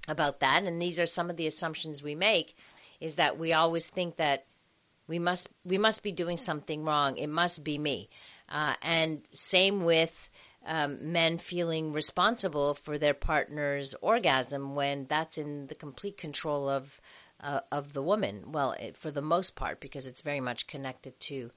about 0.06 0.40
that, 0.40 0.64
and 0.64 0.80
these 0.80 1.00
are 1.00 1.06
some 1.06 1.30
of 1.30 1.36
the 1.36 1.46
assumptions 1.46 2.02
we 2.02 2.14
make 2.14 2.54
is 3.00 3.16
that 3.16 3.38
we 3.38 3.54
always 3.54 3.88
think 3.88 4.16
that 4.16 4.44
we 5.06 5.18
must 5.18 5.48
we 5.64 5.78
must 5.78 6.02
be 6.02 6.12
doing 6.12 6.36
something 6.36 6.84
wrong. 6.84 7.16
It 7.16 7.28
must 7.28 7.64
be 7.64 7.78
me. 7.78 8.10
Uh, 8.48 8.74
and 8.82 9.22
same 9.32 9.84
with 9.84 10.30
um, 10.66 11.12
men 11.12 11.38
feeling 11.38 11.92
responsible 11.92 12.74
for 12.74 12.98
their 12.98 13.14
partner's 13.14 13.94
orgasm 14.00 14.74
when 14.74 15.06
that's 15.06 15.38
in 15.38 15.66
the 15.66 15.74
complete 15.74 16.18
control 16.18 16.68
of 16.68 17.00
uh, 17.42 17.60
of 17.72 17.92
the 17.92 18.02
woman. 18.02 18.52
Well, 18.52 18.72
it, 18.72 18.96
for 18.96 19.10
the 19.10 19.22
most 19.22 19.56
part, 19.56 19.80
because 19.80 20.06
it's 20.06 20.20
very 20.20 20.40
much 20.40 20.66
connected 20.66 21.18
to 21.20 21.50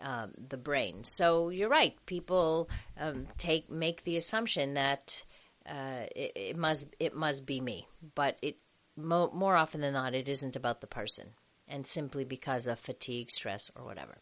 um, 0.00 0.32
the 0.48 0.56
brain. 0.56 1.04
So 1.04 1.48
you're 1.48 1.68
right. 1.68 1.94
People 2.06 2.68
um, 2.98 3.26
take 3.38 3.70
make 3.70 4.04
the 4.04 4.16
assumption 4.16 4.74
that 4.74 5.24
uh, 5.68 6.06
it, 6.14 6.32
it, 6.36 6.56
must 6.56 6.86
it 6.98 7.14
must 7.14 7.44
be 7.46 7.60
me, 7.60 7.88
but 8.14 8.36
it 8.42 8.56
mo- 8.96 9.30
more 9.32 9.56
often 9.56 9.80
than 9.80 9.94
not, 9.94 10.14
it 10.14 10.28
isn't 10.28 10.56
about 10.56 10.80
the 10.80 10.86
person, 10.86 11.26
and 11.68 11.86
simply 11.86 12.24
because 12.24 12.66
of 12.66 12.78
fatigue, 12.78 13.30
stress, 13.30 13.70
or 13.76 13.84
whatever. 13.84 14.16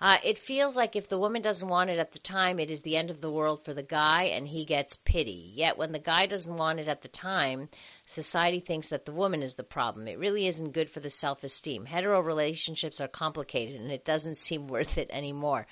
Uh, 0.00 0.16
it 0.24 0.38
feels 0.38 0.76
like 0.76 0.96
if 0.96 1.10
the 1.10 1.18
woman 1.18 1.42
doesn't 1.42 1.68
want 1.68 1.90
it 1.90 1.98
at 1.98 2.12
the 2.12 2.18
time, 2.18 2.58
it 2.58 2.70
is 2.70 2.80
the 2.80 2.96
end 2.96 3.10
of 3.10 3.20
the 3.20 3.30
world 3.30 3.64
for 3.64 3.74
the 3.74 3.82
guy 3.82 4.24
and 4.24 4.48
he 4.48 4.64
gets 4.64 4.96
pity. 4.96 5.52
Yet 5.54 5.76
when 5.76 5.92
the 5.92 5.98
guy 5.98 6.24
doesn't 6.24 6.56
want 6.56 6.80
it 6.80 6.88
at 6.88 7.02
the 7.02 7.08
time, 7.08 7.68
society 8.06 8.60
thinks 8.60 8.88
that 8.88 9.04
the 9.04 9.12
woman 9.12 9.42
is 9.42 9.56
the 9.56 9.62
problem. 9.62 10.08
It 10.08 10.18
really 10.18 10.46
isn't 10.46 10.72
good 10.72 10.90
for 10.90 11.00
the 11.00 11.10
self 11.10 11.44
esteem. 11.44 11.84
Hetero 11.84 12.20
relationships 12.20 13.02
are 13.02 13.08
complicated 13.08 13.78
and 13.78 13.92
it 13.92 14.06
doesn't 14.06 14.38
seem 14.38 14.68
worth 14.68 14.96
it 14.96 15.10
anymore. 15.10 15.66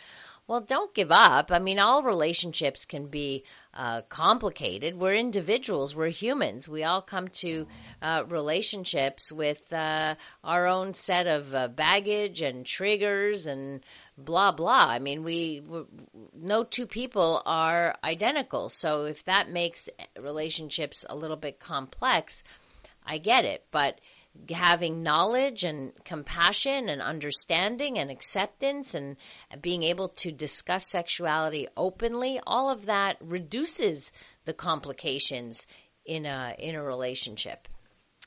Well, 0.48 0.62
don't 0.62 0.94
give 0.94 1.12
up. 1.12 1.52
I 1.52 1.58
mean, 1.58 1.78
all 1.78 2.02
relationships 2.02 2.86
can 2.86 3.08
be 3.08 3.44
uh, 3.74 4.00
complicated. 4.08 4.98
We're 4.98 5.14
individuals. 5.14 5.94
We're 5.94 6.08
humans. 6.08 6.66
We 6.66 6.84
all 6.84 7.02
come 7.02 7.28
to 7.42 7.66
uh, 8.00 8.24
relationships 8.26 9.30
with 9.30 9.70
uh, 9.74 10.14
our 10.42 10.66
own 10.66 10.94
set 10.94 11.26
of 11.26 11.54
uh, 11.54 11.68
baggage 11.68 12.40
and 12.40 12.64
triggers 12.64 13.46
and 13.46 13.84
blah 14.16 14.52
blah. 14.52 14.86
I 14.88 15.00
mean, 15.00 15.22
we 15.22 15.62
no 16.32 16.64
two 16.64 16.86
people 16.86 17.42
are 17.44 17.96
identical. 18.02 18.70
So 18.70 19.04
if 19.04 19.22
that 19.24 19.50
makes 19.50 19.90
relationships 20.18 21.04
a 21.06 21.14
little 21.14 21.36
bit 21.36 21.60
complex, 21.60 22.42
I 23.04 23.18
get 23.18 23.44
it. 23.44 23.66
But 23.70 24.00
having 24.50 25.02
knowledge 25.02 25.64
and 25.64 25.92
compassion 26.04 26.88
and 26.88 27.02
understanding 27.02 27.98
and 27.98 28.10
acceptance 28.10 28.94
and 28.94 29.16
being 29.60 29.82
able 29.82 30.08
to 30.08 30.32
discuss 30.32 30.86
sexuality 30.86 31.68
openly, 31.76 32.40
all 32.46 32.70
of 32.70 32.86
that 32.86 33.16
reduces 33.20 34.10
the 34.44 34.54
complications 34.54 35.66
in 36.04 36.24
a 36.24 36.54
in 36.58 36.74
a 36.74 36.82
relationship. 36.82 37.68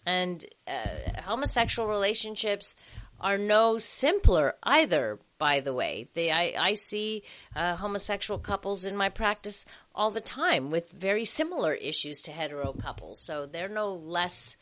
And 0.05 0.43
uh, 0.67 1.21
homosexual 1.23 1.87
relationships 1.87 2.75
are 3.19 3.37
no 3.37 3.77
simpler 3.77 4.55
either. 4.63 5.19
By 5.37 5.61
the 5.61 5.73
way, 5.73 6.07
they 6.13 6.31
I, 6.31 6.53
I 6.57 6.73
see 6.73 7.23
uh, 7.55 7.75
homosexual 7.75 8.39
couples 8.39 8.85
in 8.85 8.95
my 8.95 9.09
practice 9.09 9.65
all 9.95 10.11
the 10.11 10.21
time 10.21 10.71
with 10.71 10.91
very 10.91 11.25
similar 11.25 11.73
issues 11.73 12.23
to 12.23 12.31
hetero 12.31 12.73
couples, 12.73 13.19
so 13.19 13.45
they're 13.45 13.69
no 13.69 13.93
less 13.93 14.55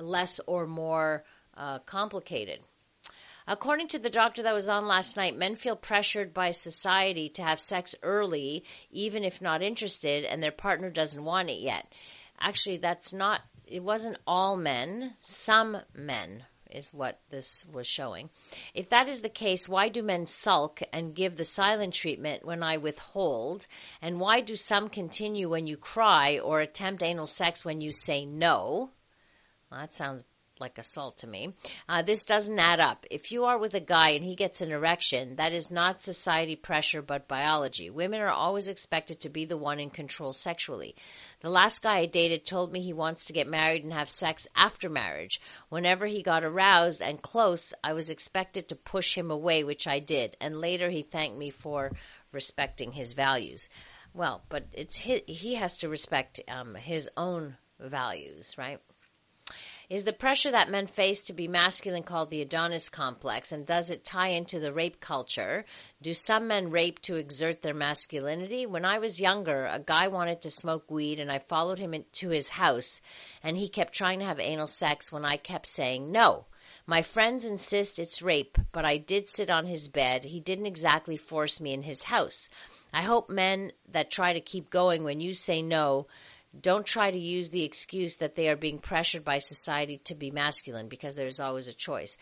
less 0.00 0.40
or 0.46 0.66
more 0.66 1.24
uh, 1.56 1.78
complicated. 1.80 2.60
According 3.46 3.88
to 3.88 3.98
the 3.98 4.10
doctor 4.10 4.44
that 4.44 4.54
was 4.54 4.68
on 4.68 4.86
last 4.86 5.16
night, 5.16 5.36
men 5.36 5.56
feel 5.56 5.74
pressured 5.74 6.32
by 6.32 6.52
society 6.52 7.28
to 7.30 7.42
have 7.42 7.58
sex 7.58 7.96
early, 8.02 8.64
even 8.92 9.24
if 9.24 9.42
not 9.42 9.62
interested, 9.62 10.24
and 10.24 10.40
their 10.40 10.52
partner 10.52 10.90
doesn't 10.90 11.24
want 11.24 11.50
it 11.50 11.58
yet. 11.58 11.92
Actually, 12.38 12.76
that's 12.76 13.12
not, 13.12 13.40
it 13.66 13.82
wasn't 13.82 14.16
all 14.26 14.56
men, 14.56 15.12
some 15.20 15.76
men 15.92 16.44
is 16.70 16.92
what 16.92 17.18
this 17.30 17.66
was 17.66 17.86
showing. 17.86 18.30
If 18.74 18.90
that 18.90 19.08
is 19.08 19.20
the 19.20 19.28
case, 19.28 19.68
why 19.68 19.88
do 19.88 20.02
men 20.02 20.26
sulk 20.26 20.80
and 20.92 21.14
give 21.14 21.36
the 21.36 21.44
silent 21.44 21.94
treatment 21.94 22.44
when 22.44 22.62
I 22.62 22.78
withhold? 22.78 23.66
And 24.00 24.20
why 24.20 24.40
do 24.40 24.56
some 24.56 24.88
continue 24.88 25.48
when 25.48 25.66
you 25.66 25.76
cry 25.76 26.38
or 26.38 26.60
attempt 26.60 27.02
anal 27.02 27.26
sex 27.26 27.64
when 27.64 27.80
you 27.80 27.92
say 27.92 28.24
no? 28.24 28.90
Well, 29.72 29.80
that 29.80 29.94
sounds 29.94 30.22
like 30.60 30.76
assault 30.76 31.18
to 31.18 31.26
me. 31.26 31.54
Uh, 31.88 32.02
this 32.02 32.26
doesn't 32.26 32.58
add 32.58 32.78
up. 32.78 33.06
If 33.10 33.32
you 33.32 33.46
are 33.46 33.56
with 33.56 33.72
a 33.72 33.80
guy 33.80 34.10
and 34.10 34.22
he 34.22 34.34
gets 34.34 34.60
an 34.60 34.70
erection, 34.70 35.36
that 35.36 35.54
is 35.54 35.70
not 35.70 36.02
society 36.02 36.56
pressure 36.56 37.00
but 37.00 37.26
biology. 37.26 37.88
Women 37.88 38.20
are 38.20 38.28
always 38.28 38.68
expected 38.68 39.20
to 39.20 39.30
be 39.30 39.46
the 39.46 39.56
one 39.56 39.80
in 39.80 39.88
control 39.88 40.34
sexually. 40.34 40.94
The 41.40 41.48
last 41.48 41.82
guy 41.82 42.00
I 42.00 42.04
dated 42.04 42.44
told 42.44 42.70
me 42.70 42.82
he 42.82 42.92
wants 42.92 43.24
to 43.24 43.32
get 43.32 43.46
married 43.46 43.82
and 43.82 43.94
have 43.94 44.10
sex 44.10 44.46
after 44.54 44.90
marriage. 44.90 45.40
Whenever 45.70 46.04
he 46.04 46.22
got 46.22 46.44
aroused 46.44 47.00
and 47.00 47.22
close, 47.22 47.72
I 47.82 47.94
was 47.94 48.10
expected 48.10 48.68
to 48.68 48.76
push 48.76 49.16
him 49.16 49.30
away, 49.30 49.64
which 49.64 49.86
I 49.86 50.00
did, 50.00 50.36
and 50.38 50.60
later 50.60 50.90
he 50.90 51.00
thanked 51.00 51.38
me 51.38 51.48
for 51.48 51.92
respecting 52.30 52.92
his 52.92 53.14
values. 53.14 53.70
Well, 54.12 54.42
but 54.50 54.66
it's 54.72 54.98
his, 54.98 55.22
he 55.26 55.54
has 55.54 55.78
to 55.78 55.88
respect 55.88 56.40
um, 56.46 56.74
his 56.74 57.08
own 57.16 57.56
values, 57.80 58.58
right? 58.58 58.78
Is 59.92 60.04
the 60.04 60.12
pressure 60.14 60.52
that 60.52 60.70
men 60.70 60.86
face 60.86 61.24
to 61.24 61.34
be 61.34 61.48
masculine 61.48 62.02
called 62.02 62.30
the 62.30 62.40
Adonis 62.40 62.88
complex, 62.88 63.52
and 63.52 63.66
does 63.66 63.90
it 63.90 64.06
tie 64.06 64.28
into 64.28 64.58
the 64.58 64.72
rape 64.72 65.02
culture? 65.02 65.66
Do 66.00 66.14
some 66.14 66.48
men 66.48 66.70
rape 66.70 67.02
to 67.02 67.16
exert 67.16 67.60
their 67.60 67.74
masculinity? 67.74 68.64
When 68.64 68.86
I 68.86 69.00
was 69.00 69.20
younger, 69.20 69.66
a 69.66 69.78
guy 69.78 70.08
wanted 70.08 70.40
to 70.40 70.50
smoke 70.50 70.90
weed, 70.90 71.20
and 71.20 71.30
I 71.30 71.40
followed 71.40 71.78
him 71.78 71.94
to 72.10 72.28
his 72.30 72.48
house, 72.48 73.02
and 73.42 73.54
he 73.54 73.68
kept 73.68 73.92
trying 73.92 74.20
to 74.20 74.24
have 74.24 74.40
anal 74.40 74.66
sex 74.66 75.12
when 75.12 75.26
I 75.26 75.36
kept 75.36 75.66
saying 75.66 76.10
no. 76.10 76.46
My 76.86 77.02
friends 77.02 77.44
insist 77.44 77.98
it's 77.98 78.22
rape, 78.22 78.56
but 78.72 78.86
I 78.86 78.96
did 78.96 79.28
sit 79.28 79.50
on 79.50 79.66
his 79.66 79.90
bed. 79.90 80.24
He 80.24 80.40
didn't 80.40 80.64
exactly 80.64 81.18
force 81.18 81.60
me 81.60 81.74
in 81.74 81.82
his 81.82 82.02
house. 82.02 82.48
I 82.94 83.02
hope 83.02 83.28
men 83.28 83.72
that 83.90 84.10
try 84.10 84.32
to 84.32 84.40
keep 84.40 84.70
going 84.70 85.04
when 85.04 85.20
you 85.20 85.34
say 85.34 85.60
no 85.60 86.06
don't 86.58 86.84
try 86.84 87.10
to 87.10 87.18
use 87.18 87.48
the 87.48 87.64
excuse 87.64 88.18
that 88.18 88.34
they 88.34 88.48
are 88.48 88.56
being 88.56 88.78
pressured 88.78 89.24
by 89.24 89.38
society 89.38 89.98
to 90.04 90.14
be 90.14 90.30
masculine 90.30 90.88
because 90.88 91.14
there's 91.14 91.40
always 91.40 91.68
a 91.68 91.72
choice. 91.72 92.16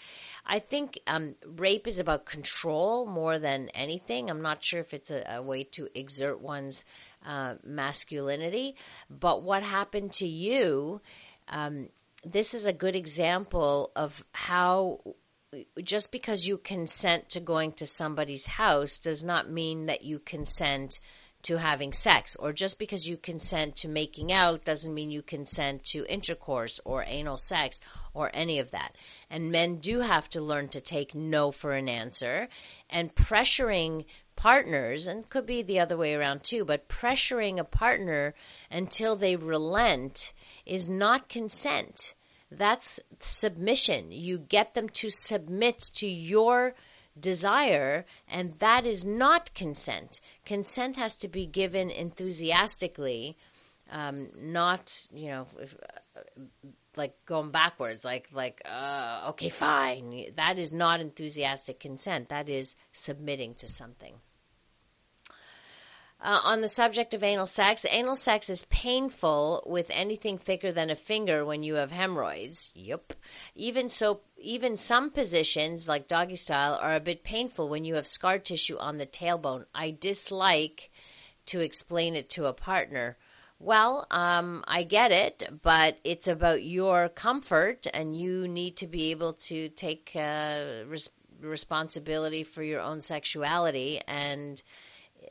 I 0.47 0.61
think 0.61 1.01
um, 1.07 1.35
rape 1.45 1.89
is 1.89 1.99
about 1.99 2.27
control 2.27 3.07
more 3.07 3.39
than 3.39 3.71
anything. 3.71 4.31
I'm 4.31 4.43
not 4.43 4.63
sure 4.63 4.81
if 4.81 4.95
it's 4.95 5.11
a, 5.11 5.25
a 5.37 5.43
way 5.43 5.65
to 5.73 5.89
exert 5.95 6.41
one's 6.41 6.85
uh, 7.27 7.57
masculinity, 7.65 8.77
but 9.09 9.43
what 9.43 9.63
happened 9.63 10.13
to 10.15 10.27
you? 10.27 11.01
Um, 11.49 11.89
this 12.25 12.55
is 12.55 12.67
a 12.67 12.73
good 12.73 12.97
example 12.97 13.91
of 13.97 14.25
how 14.33 15.01
just 15.83 16.13
because 16.13 16.47
you 16.47 16.59
consent 16.59 17.31
to 17.31 17.41
going 17.41 17.73
to 17.73 17.87
somebody's 17.87 18.47
house 18.47 19.01
does 19.01 19.25
not 19.25 19.51
mean 19.51 19.87
that 19.87 20.05
you 20.05 20.21
consent 20.21 21.01
to 21.43 21.57
having 21.57 21.93
sex, 21.93 22.37
or 22.37 22.53
just 22.53 22.79
because 22.79 23.09
you 23.09 23.17
consent 23.17 23.77
to 23.77 23.89
making 23.89 24.33
out 24.33 24.65
doesn't 24.65 24.95
mean 24.95 25.11
you 25.11 25.23
consent 25.23 25.85
to 25.85 26.05
intercourse 26.07 26.81
or 26.85 27.05
anal 27.07 27.37
sex 27.37 27.81
or 28.15 28.31
any 28.33 28.59
of 28.59 28.71
that. 28.73 28.95
And 29.31 29.51
men 29.51 29.77
do 29.77 30.01
have 30.01 30.29
to 30.31 30.41
learn 30.41 30.69
to 30.71 30.81
take 30.81 31.15
no 31.15 31.51
for 31.51 31.73
an 31.73 31.89
answer, 31.89 32.49
and 32.89 33.15
pressuring 33.15 34.05
partners, 34.37 35.07
and 35.07 35.29
could 35.29 35.47
be 35.47 35.63
the 35.63 35.81
other 35.81 35.97
way 35.97 36.15
around 36.15 36.43
too, 36.43 36.65
but 36.65 36.89
pressuring 36.89 37.59
a 37.59 37.65
partner 37.65 38.35
until 38.71 39.17
they 39.17 39.37
relent 39.37 40.33
is 40.67 40.89
not 40.89 41.29
consent. 41.29 42.15
That's 42.51 43.01
submission. 43.21 44.11
You 44.11 44.39
get 44.39 44.75
them 44.75 44.89
to 44.89 45.11
submit 45.11 45.79
to 45.97 46.09
your 46.09 46.75
desire, 47.19 48.07
and 48.29 48.59
that 48.61 48.87
is 48.87 49.05
not 49.05 49.55
consent. 49.55 50.21
Consent 50.51 50.97
has 50.97 51.19
to 51.19 51.29
be 51.29 51.47
given 51.47 51.91
enthusiastically, 51.91 53.37
um, 53.89 54.31
not 54.37 55.07
you 55.13 55.29
know, 55.29 55.47
if, 55.61 55.77
uh, 56.17 56.21
like 56.97 57.15
going 57.25 57.53
backwards, 57.53 58.05
like 58.05 58.27
like 58.33 58.61
uh, 58.65 59.27
okay, 59.29 59.49
fine. 59.49 60.33
That 60.35 60.59
is 60.59 60.73
not 60.73 60.99
enthusiastic 60.99 61.79
consent. 61.79 62.31
That 62.31 62.49
is 62.49 62.75
submitting 62.93 63.55
to 63.59 63.69
something. 63.69 64.15
Uh, 66.23 66.39
on 66.45 66.61
the 66.61 66.69
subject 66.69 67.15
of 67.15 67.23
anal 67.23 67.47
sex, 67.47 67.87
anal 67.89 68.15
sex 68.15 68.51
is 68.51 68.63
painful 68.67 69.63
with 69.65 69.91
anything 69.91 70.37
thicker 70.37 70.71
than 70.71 70.91
a 70.91 70.97
finger 70.97 71.47
when 71.47 71.63
you 71.63 71.75
have 71.77 71.91
hemorrhoids. 71.91 72.71
Yep. 72.75 73.15
Even 73.55 73.89
so, 73.89 74.21
even 74.37 74.77
some 74.77 75.11
positions, 75.11 75.89
like 75.89 76.09
doggy 76.09 76.37
style, 76.37 76.79
are 76.79 76.95
a 76.95 77.01
bit 77.01 77.25
painful 77.25 77.71
when 77.71 77.87
you 77.87 77.95
have 77.95 78.07
scar 78.07 78.39
tissue 78.39 78.77
on 78.77 78.99
the 78.99 79.07
tailbone. 79.07 79.65
I 79.75 79.97
dislike 79.99 80.91
to 81.47 81.61
explain 81.61 82.15
it 82.15 82.29
to 82.31 82.47
a 82.47 82.53
partner. 82.53 83.17
Well, 83.59 84.07
um, 84.11 84.63
I 84.69 84.83
get 84.83 85.13
it, 85.13 85.43
but 85.63 85.99
it's 86.05 86.29
about 86.29 86.63
your 86.63 87.09
comfort, 87.09 87.87
and 87.93 88.15
you 88.15 88.47
need 88.47 88.77
to 88.79 88.87
be 88.87 89.11
able 89.11 89.35
to 89.49 89.71
take 89.71 90.13
uh, 90.15 90.85
res- 90.87 91.11
responsibility 91.41 92.43
for 92.43 92.63
your 92.63 92.81
own 92.81 93.01
sexuality 93.01 94.03
and 94.07 94.63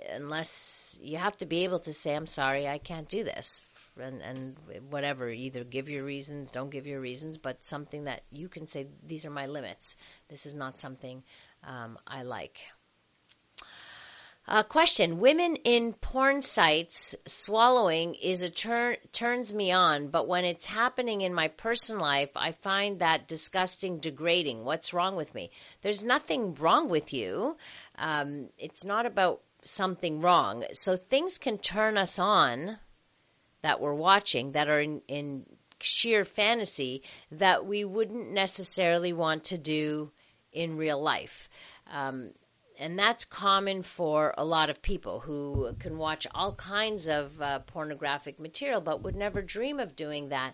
unless 0.09 0.97
you 1.01 1.17
have 1.17 1.37
to 1.37 1.45
be 1.45 1.63
able 1.63 1.79
to 1.79 1.93
say, 1.93 2.15
I'm 2.15 2.27
sorry, 2.27 2.67
I 2.67 2.77
can't 2.77 3.07
do 3.07 3.23
this. 3.23 3.61
And, 3.99 4.21
and 4.21 4.55
whatever, 4.89 5.29
either 5.29 5.63
give 5.63 5.89
your 5.89 6.03
reasons, 6.03 6.51
don't 6.51 6.69
give 6.69 6.87
your 6.87 7.01
reasons, 7.01 7.37
but 7.37 7.63
something 7.63 8.05
that 8.05 8.21
you 8.31 8.47
can 8.47 8.67
say, 8.67 8.87
these 9.05 9.25
are 9.25 9.31
my 9.31 9.47
limits. 9.47 9.97
This 10.29 10.45
is 10.45 10.53
not 10.53 10.79
something 10.79 11.23
um, 11.63 11.97
I 12.07 12.23
like. 12.23 12.57
Uh, 14.49 14.63
question: 14.63 15.19
Women 15.19 15.57
in 15.57 15.93
porn 15.93 16.41
sites 16.41 17.15
swallowing 17.27 18.15
is 18.15 18.41
a 18.41 18.49
turn 18.49 18.97
turns 19.11 19.53
me 19.53 19.71
on, 19.71 20.07
but 20.07 20.27
when 20.27 20.43
it's 20.43 20.65
happening 20.65 21.21
in 21.21 21.35
my 21.35 21.49
personal 21.49 22.01
life, 22.01 22.31
I 22.35 22.53
find 22.53 22.97
that 22.97 23.27
disgusting, 23.27 23.99
degrading. 23.99 24.65
What's 24.65 24.91
wrong 24.91 25.15
with 25.15 25.35
me? 25.35 25.51
There's 25.83 26.03
nothing 26.03 26.55
wrong 26.55 26.89
with 26.89 27.13
you. 27.13 27.57
Um, 27.95 28.49
it's 28.57 28.83
not 28.83 29.05
about 29.05 29.41
something 29.69 30.21
wrong. 30.21 30.65
So 30.73 30.97
things 30.97 31.37
can 31.37 31.57
turn 31.57 31.97
us 31.97 32.19
on 32.19 32.77
that 33.61 33.79
we're 33.79 33.93
watching 33.93 34.53
that 34.53 34.69
are 34.69 34.79
in, 34.79 35.01
in 35.07 35.45
sheer 35.79 36.25
fantasy 36.25 37.03
that 37.31 37.65
we 37.65 37.85
wouldn't 37.85 38.31
necessarily 38.31 39.13
want 39.13 39.45
to 39.45 39.57
do 39.57 40.11
in 40.51 40.77
real 40.77 41.01
life. 41.01 41.49
Um, 41.91 42.31
and 42.77 42.97
that's 42.97 43.25
common 43.25 43.83
for 43.83 44.33
a 44.37 44.45
lot 44.45 44.69
of 44.69 44.81
people 44.81 45.19
who 45.19 45.75
can 45.79 45.97
watch 45.97 46.25
all 46.33 46.53
kinds 46.53 47.09
of 47.09 47.41
uh, 47.41 47.59
pornographic 47.59 48.39
material 48.39 48.79
but 48.79 49.03
would 49.03 49.15
never 49.15 49.41
dream 49.41 49.79
of 49.79 49.95
doing 49.95 50.29
that 50.29 50.53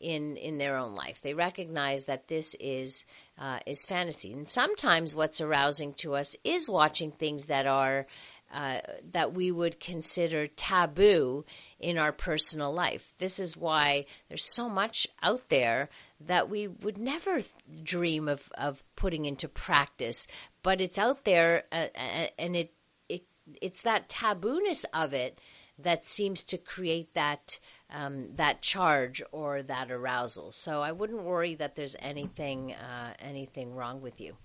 in 0.00 0.36
in 0.36 0.58
their 0.58 0.76
own 0.76 0.94
life. 0.94 1.22
They 1.22 1.34
recognize 1.34 2.06
that 2.06 2.28
this 2.28 2.54
is 2.58 3.04
uh, 3.38 3.60
is 3.66 3.86
fantasy, 3.86 4.32
and 4.32 4.48
sometimes 4.48 5.14
what's 5.14 5.40
arousing 5.40 5.94
to 5.94 6.14
us 6.14 6.36
is 6.44 6.68
watching 6.68 7.12
things 7.12 7.46
that 7.46 7.66
are 7.66 8.06
uh, 8.52 8.80
that 9.12 9.32
we 9.32 9.50
would 9.50 9.80
consider 9.80 10.46
taboo 10.46 11.44
in 11.80 11.98
our 11.98 12.12
personal 12.12 12.72
life. 12.72 13.12
This 13.18 13.38
is 13.38 13.56
why 13.56 14.06
there's 14.28 14.44
so 14.44 14.68
much 14.68 15.06
out 15.22 15.48
there 15.48 15.90
that 16.20 16.48
we 16.48 16.68
would 16.68 16.98
never 16.98 17.42
dream 17.82 18.28
of, 18.28 18.48
of 18.56 18.82
putting 18.94 19.24
into 19.26 19.48
practice, 19.48 20.26
but 20.62 20.80
it's 20.80 20.98
out 20.98 21.24
there 21.24 21.64
uh, 21.72 21.88
uh 21.94 22.26
and 22.38 22.56
it, 22.56 22.72
it 23.08 23.24
it's 23.60 23.82
that 23.82 24.08
tabooness 24.08 24.84
of 24.94 25.12
it 25.12 25.38
that 25.80 26.06
seems 26.06 26.44
to 26.44 26.58
create 26.58 27.12
that 27.14 27.58
um, 27.90 28.34
that 28.36 28.62
charge 28.62 29.22
or 29.30 29.62
that 29.62 29.90
arousal. 29.90 30.50
So 30.50 30.80
I 30.80 30.92
wouldn't 30.92 31.22
worry 31.22 31.54
that 31.56 31.76
there's 31.76 31.96
anything 31.98 32.72
uh, 32.72 33.14
anything 33.18 33.74
wrong 33.74 34.00
with 34.00 34.20
you. 34.20 34.36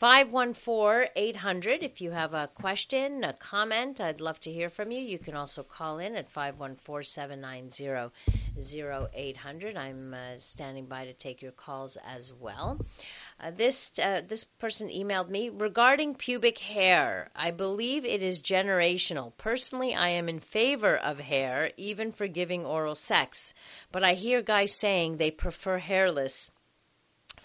514 0.00 1.10
800. 1.14 1.82
If 1.82 2.00
you 2.00 2.10
have 2.10 2.32
a 2.32 2.48
question, 2.54 3.22
a 3.22 3.34
comment, 3.34 4.00
I'd 4.00 4.22
love 4.22 4.40
to 4.40 4.50
hear 4.50 4.70
from 4.70 4.92
you. 4.92 4.98
You 4.98 5.18
can 5.18 5.36
also 5.36 5.62
call 5.62 5.98
in 5.98 6.16
at 6.16 6.30
514 6.30 7.04
790 7.04 8.10
0800. 9.14 9.76
I'm 9.76 10.14
uh, 10.14 10.38
standing 10.38 10.86
by 10.86 11.04
to 11.04 11.12
take 11.12 11.42
your 11.42 11.52
calls 11.52 11.98
as 12.02 12.32
well. 12.32 12.80
Uh, 13.38 13.50
this 13.50 13.90
uh, 14.02 14.22
this 14.26 14.44
person 14.44 14.88
emailed 14.88 15.28
me 15.28 15.50
regarding 15.50 16.14
pubic 16.14 16.58
hair. 16.58 17.28
I 17.36 17.50
believe 17.50 18.06
it 18.06 18.22
is 18.22 18.40
generational. 18.40 19.36
Personally, 19.36 19.94
I 19.94 20.08
am 20.20 20.30
in 20.30 20.40
favor 20.40 20.96
of 20.96 21.18
hair, 21.18 21.72
even 21.76 22.12
for 22.12 22.26
giving 22.26 22.64
oral 22.64 22.94
sex. 22.94 23.52
But 23.92 24.02
I 24.02 24.14
hear 24.14 24.40
guys 24.40 24.74
saying 24.74 25.18
they 25.18 25.30
prefer 25.30 25.76
hairless 25.76 26.50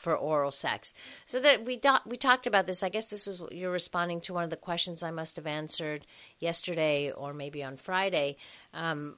for 0.05 0.15
oral 0.15 0.51
sex. 0.51 0.93
So 1.25 1.39
that 1.39 1.65
we 1.65 1.77
do, 1.77 1.95
we 2.05 2.17
talked 2.17 2.45
about 2.45 2.67
this. 2.67 2.83
I 2.83 2.89
guess 2.89 3.09
this 3.09 3.25
was 3.25 3.41
you're 3.51 3.71
responding 3.71 4.21
to 4.21 4.35
one 4.35 4.43
of 4.43 4.51
the 4.51 4.55
questions 4.69 5.01
I 5.01 5.09
must 5.09 5.37
have 5.37 5.47
answered 5.47 6.05
yesterday 6.39 7.11
or 7.11 7.33
maybe 7.33 7.63
on 7.63 7.75
Friday. 7.75 8.37
Um, 8.71 9.15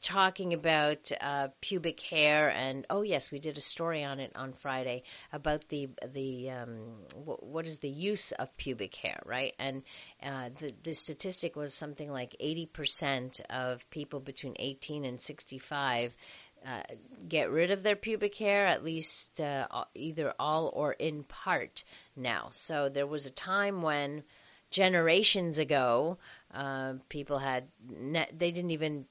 talking 0.00 0.54
about 0.54 1.12
uh, 1.20 1.48
pubic 1.60 2.00
hair 2.00 2.48
and 2.48 2.86
oh 2.88 3.02
yes 3.02 3.30
we 3.30 3.38
did 3.38 3.58
a 3.58 3.60
story 3.60 4.02
on 4.02 4.18
it 4.18 4.32
on 4.34 4.54
Friday 4.54 5.02
about 5.30 5.68
the 5.68 5.90
the 6.14 6.50
um, 6.50 6.78
w- 7.10 7.38
what 7.42 7.66
is 7.68 7.80
the 7.80 7.88
use 7.88 8.32
of 8.32 8.56
pubic 8.56 8.94
hair 8.94 9.20
right 9.26 9.52
and 9.58 9.82
uh, 10.22 10.48
the 10.58 10.72
the 10.84 10.94
statistic 10.94 11.54
was 11.54 11.74
something 11.74 12.10
like 12.10 12.34
80% 12.42 13.42
of 13.50 13.88
people 13.90 14.20
between 14.20 14.56
18 14.58 15.04
and 15.04 15.20
65 15.20 16.16
uh, 16.66 16.82
get 17.28 17.50
rid 17.50 17.70
of 17.70 17.82
their 17.82 17.96
pubic 17.96 18.36
hair, 18.36 18.66
at 18.66 18.84
least 18.84 19.40
uh, 19.40 19.66
either 19.94 20.34
all 20.38 20.70
or 20.74 20.92
in 20.92 21.24
part 21.24 21.84
now. 22.16 22.48
So 22.52 22.88
there 22.88 23.06
was 23.06 23.26
a 23.26 23.30
time 23.30 23.82
when 23.82 24.22
generations 24.70 25.58
ago, 25.58 26.18
uh, 26.52 26.94
people 27.08 27.38
had 27.38 27.68
ne- 27.88 28.30
they 28.36 28.50
didn't 28.50 28.70
even 28.70 29.06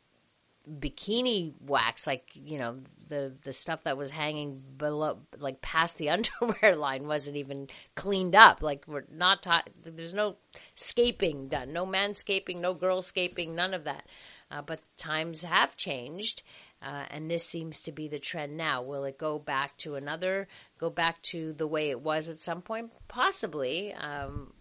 bikini 0.70 1.54
wax 1.60 2.08
like 2.08 2.30
you 2.36 2.58
know 2.58 2.80
the 3.10 3.34
the 3.44 3.52
stuff 3.52 3.84
that 3.84 3.98
was 3.98 4.10
hanging 4.12 4.64
below 4.78 5.20
like 5.38 5.62
past 5.62 5.98
the 5.98 6.10
underwear 6.42 6.76
line 6.76 7.06
wasn't 7.06 7.36
even 7.36 7.68
cleaned 7.96 8.34
up 8.34 8.62
like 8.62 8.86
we're 8.88 9.04
not 9.12 9.44
taught 9.44 9.70
there's 9.84 10.14
no 10.14 10.38
scaping 10.76 11.50
done 11.50 11.74
no 11.74 11.86
manscaping 11.86 12.62
no 12.62 12.74
girlscaping 12.74 13.50
none 13.50 13.74
of 13.74 13.84
that 13.84 14.06
uh, 14.52 14.62
but 14.62 14.80
times 14.98 15.44
have 15.44 15.76
changed 15.76 16.44
uh, 16.84 17.06
and 17.10 17.30
this 17.30 17.46
seems 17.46 17.84
to 17.84 17.92
be 17.92 18.08
the 18.08 18.20
trend 18.20 18.58
now. 18.58 18.82
Will 18.82 19.06
it 19.06 19.18
go 19.18 19.40
back 19.40 19.78
to 19.80 19.96
another, 19.96 20.48
go 20.80 20.90
back 20.90 21.22
to 21.24 21.54
the 21.54 21.68
way 21.68 21.90
it 21.90 22.00
was 22.00 22.30
at 22.30 22.40
some 22.40 22.62
point? 22.62 22.92
Possibly. 23.08 23.94
Um, 23.94 24.54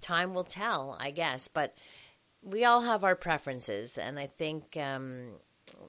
time 0.00 0.34
will 0.34 0.44
tell, 0.44 0.96
I 0.98 1.10
guess. 1.10 1.48
But 1.48 1.74
we 2.42 2.64
all 2.64 2.80
have 2.80 3.04
our 3.04 3.16
preferences, 3.16 3.98
and 3.98 4.18
I 4.18 4.26
think 4.26 4.76
um, 4.76 5.30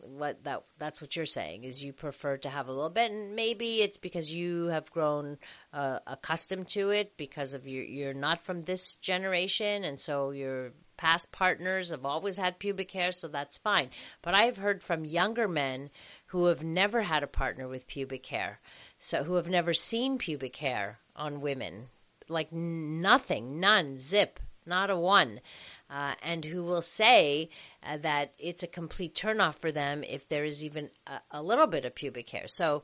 what 0.03 0.43
that 0.43 0.63
that's 0.77 1.01
what 1.01 1.15
you're 1.15 1.25
saying 1.25 1.63
is 1.63 1.83
you 1.83 1.93
prefer 1.93 2.37
to 2.37 2.49
have 2.49 2.67
a 2.67 2.71
little 2.71 2.89
bit, 2.89 3.11
and 3.11 3.35
maybe 3.35 3.81
it's 3.81 3.97
because 3.97 4.29
you 4.29 4.65
have 4.67 4.91
grown 4.91 5.37
uh, 5.73 5.99
accustomed 6.07 6.69
to 6.69 6.89
it 6.89 7.15
because 7.17 7.53
of 7.53 7.67
your 7.67 7.83
you're 7.83 8.13
not 8.13 8.43
from 8.45 8.61
this 8.61 8.95
generation, 8.95 9.83
and 9.83 9.99
so 9.99 10.31
you're 10.31 10.71
past 10.97 11.31
partners 11.31 11.89
have 11.89 12.05
always 12.05 12.37
had 12.37 12.59
pubic 12.59 12.91
hair, 12.91 13.11
so 13.11 13.27
that's 13.27 13.57
fine. 13.57 13.89
But 14.21 14.35
I've 14.35 14.57
heard 14.57 14.83
from 14.83 15.03
younger 15.05 15.47
men 15.47 15.89
who 16.27 16.45
have 16.45 16.63
never 16.63 17.01
had 17.01 17.23
a 17.23 17.27
partner 17.27 17.67
with 17.67 17.87
pubic 17.87 18.25
hair, 18.27 18.59
so 18.99 19.23
who 19.23 19.35
have 19.35 19.49
never 19.49 19.73
seen 19.73 20.17
pubic 20.17 20.55
hair 20.55 20.99
on 21.15 21.41
women, 21.41 21.87
like 22.27 22.51
nothing, 22.51 23.59
none, 23.59 23.97
zip, 23.97 24.39
not 24.65 24.89
a 24.89 24.95
one. 24.95 25.41
Uh, 25.89 26.15
and 26.21 26.45
who 26.45 26.63
will 26.63 26.81
say 26.81 27.49
uh, 27.83 27.97
that 27.97 28.33
it's 28.39 28.63
a 28.63 28.67
complete 28.67 29.15
turnoff 29.15 29.55
for 29.55 29.71
them 29.71 30.03
if 30.03 30.27
there 30.27 30.45
is 30.45 30.63
even 30.63 30.89
a, 31.07 31.19
a 31.31 31.41
little 31.41 31.67
bit 31.67 31.85
of 31.85 31.95
pubic 31.95 32.29
hair. 32.29 32.47
So, 32.47 32.83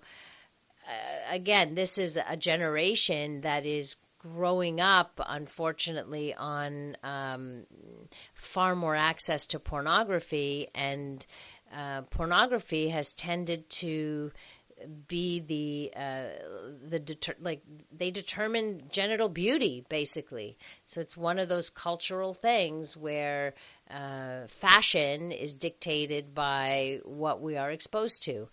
uh, 0.88 1.34
again, 1.34 1.76
this 1.76 1.98
is 1.98 2.18
a 2.18 2.38
generation 2.38 3.42
that 3.42 3.66
is 3.66 3.98
growing 4.20 4.82
up, 4.82 5.20
unfortunately, 5.26 6.34
on 6.34 6.98
um, 7.04 7.64
far 8.34 8.76
more 8.76 8.96
access 8.96 9.48
to 9.48 9.60
pornography, 9.60 10.70
and 10.74 11.26
uh, 11.74 12.02
pornography 12.04 12.90
has 12.90 13.14
tended 13.14 13.70
to 13.70 14.32
be 15.08 15.40
the 15.40 16.00
uh, 16.00 16.26
the 16.90 17.00
deter- 17.00 17.36
like 17.42 17.62
they 17.92 18.12
determine 18.12 18.84
genital 18.92 19.30
beauty 19.30 19.84
basically. 19.90 20.58
So 20.86 21.02
it's 21.02 21.18
one 21.18 21.40
of 21.40 21.50
those 21.50 21.70
cultural 21.70 22.34
things 22.34 22.96
where 22.96 23.56
uh, 23.90 24.48
fashion 24.48 25.32
is 25.32 25.56
dictated 25.56 26.34
by 26.34 27.00
what 27.04 27.42
we 27.42 27.58
are 27.58 27.72
exposed 27.72 28.24
to, 28.24 28.48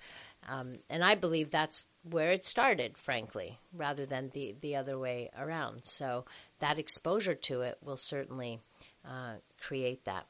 um, 0.49 0.79
and 0.91 1.03
I 1.03 1.15
believe 1.15 1.51
that's 1.51 1.85
where 2.11 2.33
it 2.33 2.45
started, 2.45 2.97
frankly, 2.99 3.59
rather 3.73 4.07
than 4.07 4.31
the 4.31 4.55
the 4.61 4.77
other 4.77 4.99
way 4.99 5.31
around. 5.37 5.85
So 5.85 6.25
that 6.61 6.79
exposure 6.79 7.35
to 7.35 7.63
it 7.63 7.79
will 7.83 7.97
certainly 7.97 8.61
uh, 9.05 9.35
create 9.61 10.05
that. 10.05 10.27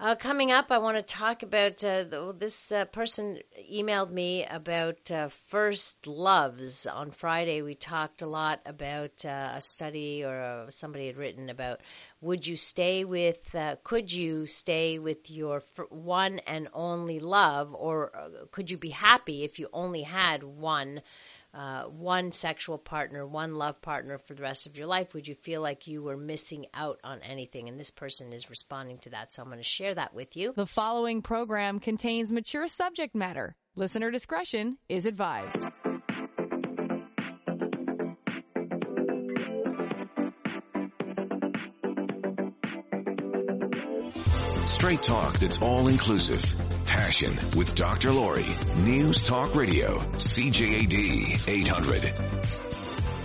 Uh, 0.00 0.14
coming 0.14 0.52
up, 0.52 0.70
I 0.70 0.78
want 0.78 0.96
to 0.96 1.02
talk 1.02 1.42
about 1.42 1.82
uh, 1.82 2.04
the, 2.04 2.32
this 2.38 2.70
uh, 2.70 2.84
person 2.84 3.40
emailed 3.68 4.12
me 4.12 4.44
about 4.44 5.10
uh, 5.10 5.28
first 5.48 6.06
loves. 6.06 6.86
On 6.86 7.10
Friday, 7.10 7.62
we 7.62 7.74
talked 7.74 8.22
a 8.22 8.26
lot 8.28 8.60
about 8.64 9.24
uh, 9.24 9.54
a 9.54 9.60
study 9.60 10.24
or 10.24 10.40
uh, 10.40 10.70
somebody 10.70 11.08
had 11.08 11.16
written 11.16 11.50
about 11.50 11.80
would 12.20 12.46
you 12.46 12.56
stay 12.56 13.04
with, 13.04 13.56
could 13.82 14.12
you 14.12 14.46
stay 14.46 15.00
with 15.00 15.30
your 15.30 15.62
one 15.90 16.38
and 16.46 16.68
only 16.72 17.18
love, 17.18 17.74
or 17.74 18.12
could 18.52 18.70
you 18.70 18.78
be 18.78 18.90
happy 18.90 19.42
if 19.42 19.58
you 19.58 19.68
only 19.72 20.02
had 20.02 20.42
one? 20.42 21.00
Uh, 21.58 21.82
one 21.82 22.30
sexual 22.30 22.78
partner, 22.78 23.26
one 23.26 23.56
love 23.56 23.82
partner 23.82 24.16
for 24.18 24.34
the 24.34 24.42
rest 24.42 24.68
of 24.68 24.76
your 24.76 24.86
life? 24.86 25.12
Would 25.12 25.26
you 25.26 25.34
feel 25.34 25.60
like 25.60 25.88
you 25.88 26.04
were 26.04 26.16
missing 26.16 26.66
out 26.72 27.00
on 27.02 27.20
anything? 27.20 27.68
And 27.68 27.80
this 27.80 27.90
person 27.90 28.32
is 28.32 28.48
responding 28.48 28.98
to 28.98 29.10
that, 29.10 29.34
so 29.34 29.42
I'm 29.42 29.48
going 29.48 29.58
to 29.58 29.64
share 29.64 29.96
that 29.96 30.14
with 30.14 30.36
you. 30.36 30.52
The 30.54 30.66
following 30.66 31.20
program 31.20 31.80
contains 31.80 32.30
mature 32.30 32.68
subject 32.68 33.16
matter. 33.16 33.56
Listener 33.74 34.12
discretion 34.12 34.78
is 34.88 35.04
advised. 35.04 35.66
Straight 44.78 45.02
talk 45.02 45.36
that's 45.38 45.60
all 45.60 45.88
inclusive. 45.88 46.40
Passion 46.86 47.32
with 47.56 47.74
Dr. 47.74 48.12
Laurie. 48.12 48.54
News 48.76 49.24
Talk 49.24 49.56
Radio. 49.56 49.98
CJAD 50.12 51.48
800. 51.48 52.14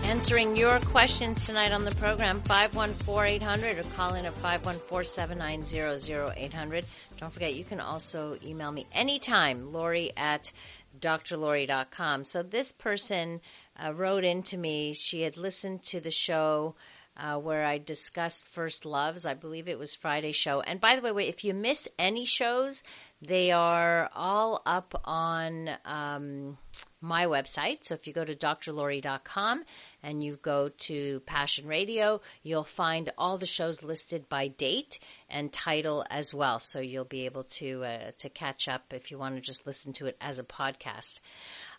Answering 0.04 0.56
your 0.56 0.80
questions 0.80 1.46
tonight 1.46 1.72
on 1.72 1.86
the 1.86 1.94
program, 1.94 2.42
514-800 2.42 3.78
or 3.78 3.84
call 3.96 4.16
in 4.16 4.26
at 4.26 4.34
514-790-0800. 4.42 6.86
Don't 7.20 7.32
forget, 7.32 7.54
you 7.54 7.64
can 7.64 7.80
also 7.80 8.36
email 8.44 8.72
me 8.72 8.88
anytime, 8.92 9.72
Lori 9.72 10.12
at 10.18 10.52
drlori.com. 11.00 12.24
So 12.24 12.42
this 12.42 12.72
person 12.72 13.42
uh, 13.80 13.94
wrote 13.94 14.24
into 14.24 14.58
me. 14.58 14.96
She 14.96 15.22
had 15.22 15.38
listened 15.38 15.84
to 15.84 16.02
the 16.02 16.10
show 16.10 16.74
uh, 17.18 17.38
where 17.38 17.64
I 17.64 17.78
discussed 17.78 18.46
First 18.46 18.86
Loves. 18.86 19.26
I 19.26 19.34
believe 19.34 19.68
it 19.68 19.80
was 19.80 19.96
Friday 19.96 20.32
show. 20.32 20.62
And 20.62 20.82
by 20.82 21.00
the 21.00 21.14
way, 21.14 21.28
if 21.28 21.44
you 21.44 21.54
miss 21.54 21.88
any 22.00 22.26
shows, 22.26 22.84
they 23.22 23.52
are 23.52 24.10
all 24.16 24.62
up 24.66 25.00
on 25.06 25.70
um, 25.86 26.58
my 27.04 27.26
website. 27.26 27.84
So 27.84 27.94
if 27.94 28.08
you 28.08 28.14
go 28.14 28.24
to 28.24 28.36
drlori.com 28.36 29.64
and 30.02 30.24
you 30.24 30.38
go 30.42 30.70
to 30.70 31.20
Passion 31.26 31.68
Radio, 31.68 32.22
you'll 32.42 32.64
find 32.64 33.12
all 33.18 33.38
the 33.38 33.46
shows 33.46 33.84
listed 33.84 34.28
by 34.30 34.48
date 34.48 35.00
and 35.30 35.52
title 35.52 36.06
as 36.10 36.34
well. 36.34 36.60
So 36.60 36.80
you'll 36.80 37.04
be 37.04 37.26
able 37.26 37.44
to 37.44 37.84
uh, 37.84 38.12
to 38.20 38.30
catch 38.30 38.68
up 38.68 38.94
if 38.94 39.12
you 39.12 39.18
want 39.18 39.36
to 39.36 39.42
just 39.42 39.68
listen 39.68 39.94
to 39.94 40.08
it 40.08 40.18
as 40.20 40.40
a 40.40 40.44
podcast. 40.44 41.20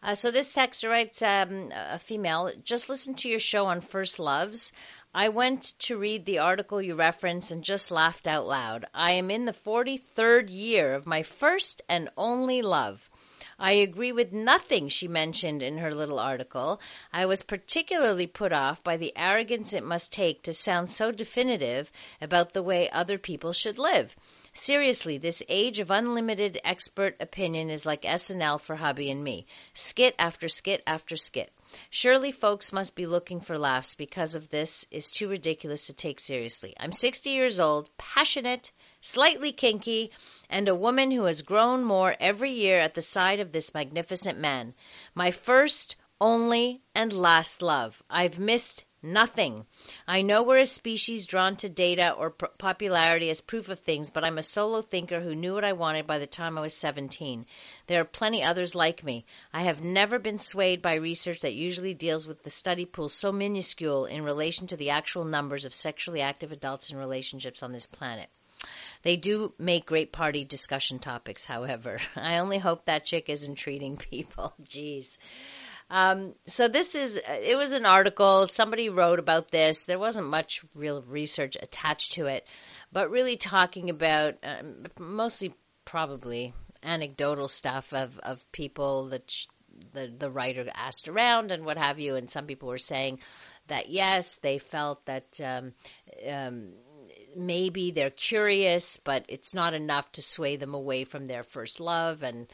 Uh, 0.02 0.14
so 0.14 0.30
this 0.30 0.54
texter 0.54 0.90
writes, 0.90 1.22
um, 1.22 1.72
a 1.74 1.98
female, 1.98 2.52
just 2.62 2.90
listen 2.90 3.14
to 3.14 3.28
your 3.30 3.40
show 3.40 3.64
on 3.64 3.80
First 3.80 4.18
Loves. 4.18 4.70
I 5.16 5.29
went 5.29 5.79
to 5.79 5.96
read 5.96 6.24
the 6.24 6.38
article 6.38 6.83
you 6.83 6.96
referenced 6.96 7.53
and 7.53 7.62
just 7.62 7.92
laughed 7.92 8.27
out 8.27 8.48
loud. 8.48 8.87
I 8.92 9.12
am 9.12 9.31
in 9.31 9.44
the 9.44 9.53
43rd 9.53 10.50
year 10.50 10.92
of 10.92 11.07
my 11.07 11.22
first 11.22 11.83
and 11.88 12.11
only 12.16 12.62
love. 12.62 13.09
I 13.57 13.74
agree 13.74 14.11
with 14.11 14.33
nothing 14.33 14.88
she 14.88 15.07
mentioned 15.07 15.62
in 15.62 15.79
her 15.79 15.94
little 15.94 16.18
article. 16.18 16.81
I 17.12 17.27
was 17.27 17.42
particularly 17.42 18.27
put 18.27 18.53
off 18.53 18.83
by 18.83 18.96
the 18.96 19.12
arrogance 19.14 19.72
it 19.72 19.85
must 19.85 20.12
take 20.12 20.42
to 20.42 20.53
sound 20.53 20.90
so 20.90 21.12
definitive 21.12 21.92
about 22.20 22.53
the 22.53 22.64
way 22.64 22.90
other 22.90 23.16
people 23.16 23.53
should 23.53 23.79
live. 23.79 24.16
Seriously, 24.53 25.18
this 25.18 25.44
age 25.48 25.79
of 25.79 25.92
unlimited 25.92 26.61
expert 26.64 27.14
opinion 27.20 27.70
is 27.70 27.87
like 27.87 28.03
SNL 28.03 28.61
for 28.61 28.74
hubby 28.74 29.12
and 29.12 29.22
me. 29.22 29.46
Skit 29.74 30.16
after 30.18 30.48
skit 30.48 30.83
after 30.88 31.16
skit. 31.16 31.53
Surely 31.90 32.32
folks 32.32 32.72
must 32.72 32.94
be 32.94 33.06
looking 33.06 33.40
for 33.40 33.58
laughs 33.58 33.94
because 33.94 34.34
of 34.34 34.48
this 34.48 34.87
is 34.90 35.10
too 35.10 35.28
ridiculous 35.28 35.87
to 35.87 35.92
take 35.92 36.20
seriously. 36.20 36.74
I'm 36.78 36.92
60 36.92 37.30
years 37.30 37.60
old, 37.60 37.88
passionate, 37.96 38.72
slightly 39.00 39.52
kinky, 39.52 40.10
and 40.48 40.68
a 40.68 40.74
woman 40.74 41.10
who 41.10 41.24
has 41.24 41.42
grown 41.42 41.84
more 41.84 42.16
every 42.20 42.52
year 42.52 42.78
at 42.78 42.94
the 42.94 43.02
side 43.02 43.40
of 43.40 43.52
this 43.52 43.74
magnificent 43.74 44.38
man. 44.38 44.74
My 45.14 45.30
first, 45.30 45.96
only, 46.20 46.80
and 46.94 47.12
last 47.12 47.60
love. 47.60 48.02
I've 48.08 48.38
missed 48.38 48.84
Nothing. 49.06 49.66
I 50.08 50.22
know 50.22 50.42
we're 50.42 50.60
a 50.60 50.66
species 50.66 51.26
drawn 51.26 51.56
to 51.56 51.68
data 51.68 52.12
or 52.12 52.30
p- 52.30 52.46
popularity 52.56 53.28
as 53.28 53.42
proof 53.42 53.68
of 53.68 53.80
things, 53.80 54.08
but 54.08 54.24
I'm 54.24 54.38
a 54.38 54.42
solo 54.42 54.80
thinker 54.80 55.20
who 55.20 55.34
knew 55.34 55.52
what 55.52 55.62
I 55.62 55.74
wanted 55.74 56.06
by 56.06 56.18
the 56.18 56.26
time 56.26 56.56
I 56.56 56.62
was 56.62 56.72
17. 56.72 57.44
There 57.86 58.00
are 58.00 58.06
plenty 58.06 58.42
others 58.42 58.74
like 58.74 59.04
me. 59.04 59.26
I 59.52 59.64
have 59.64 59.84
never 59.84 60.18
been 60.18 60.38
swayed 60.38 60.80
by 60.80 60.94
research 60.94 61.40
that 61.40 61.52
usually 61.52 61.92
deals 61.92 62.26
with 62.26 62.42
the 62.44 62.48
study 62.48 62.86
pool 62.86 63.10
so 63.10 63.30
minuscule 63.30 64.06
in 64.06 64.24
relation 64.24 64.68
to 64.68 64.76
the 64.78 64.88
actual 64.88 65.26
numbers 65.26 65.66
of 65.66 65.74
sexually 65.74 66.22
active 66.22 66.50
adults 66.50 66.90
in 66.90 66.96
relationships 66.96 67.62
on 67.62 67.72
this 67.72 67.86
planet. 67.86 68.30
They 69.02 69.16
do 69.16 69.52
make 69.58 69.84
great 69.84 70.12
party 70.12 70.46
discussion 70.46 70.98
topics, 70.98 71.44
however. 71.44 72.00
I 72.16 72.38
only 72.38 72.56
hope 72.56 72.86
that 72.86 73.04
chick 73.04 73.28
isn't 73.28 73.56
treating 73.56 73.98
people. 73.98 74.54
Jeez. 74.64 75.18
Um, 75.90 76.34
so 76.46 76.68
this 76.68 76.94
is 76.94 77.20
it 77.26 77.56
was 77.56 77.72
an 77.72 77.86
article 77.86 78.46
somebody 78.46 78.88
wrote 78.88 79.18
about 79.18 79.50
this. 79.50 79.84
There 79.84 79.98
wasn't 79.98 80.28
much 80.28 80.62
real 80.74 81.02
research 81.02 81.56
attached 81.60 82.14
to 82.14 82.26
it, 82.26 82.46
but 82.92 83.10
really 83.10 83.36
talking 83.36 83.90
about 83.90 84.34
um, 84.42 84.86
mostly 84.98 85.54
probably 85.84 86.54
anecdotal 86.82 87.48
stuff 87.48 87.92
of 87.92 88.18
of 88.20 88.50
people 88.50 89.08
that 89.10 89.30
sh- 89.30 89.46
the 89.92 90.12
the 90.16 90.30
writer 90.30 90.66
asked 90.74 91.08
around 91.08 91.50
and 91.50 91.64
what 91.64 91.76
have 91.76 92.00
you, 92.00 92.16
and 92.16 92.30
some 92.30 92.46
people 92.46 92.68
were 92.68 92.78
saying 92.78 93.18
that 93.68 93.88
yes, 93.90 94.36
they 94.36 94.58
felt 94.58 95.04
that. 95.06 95.40
Um, 95.40 95.74
um, 96.26 96.72
maybe 97.36 97.90
they're 97.90 98.10
curious, 98.10 98.96
but 98.98 99.24
it's 99.28 99.54
not 99.54 99.74
enough 99.74 100.10
to 100.12 100.22
sway 100.22 100.56
them 100.56 100.74
away 100.74 101.04
from 101.04 101.26
their 101.26 101.42
first 101.42 101.80
love. 101.80 102.22
And 102.22 102.46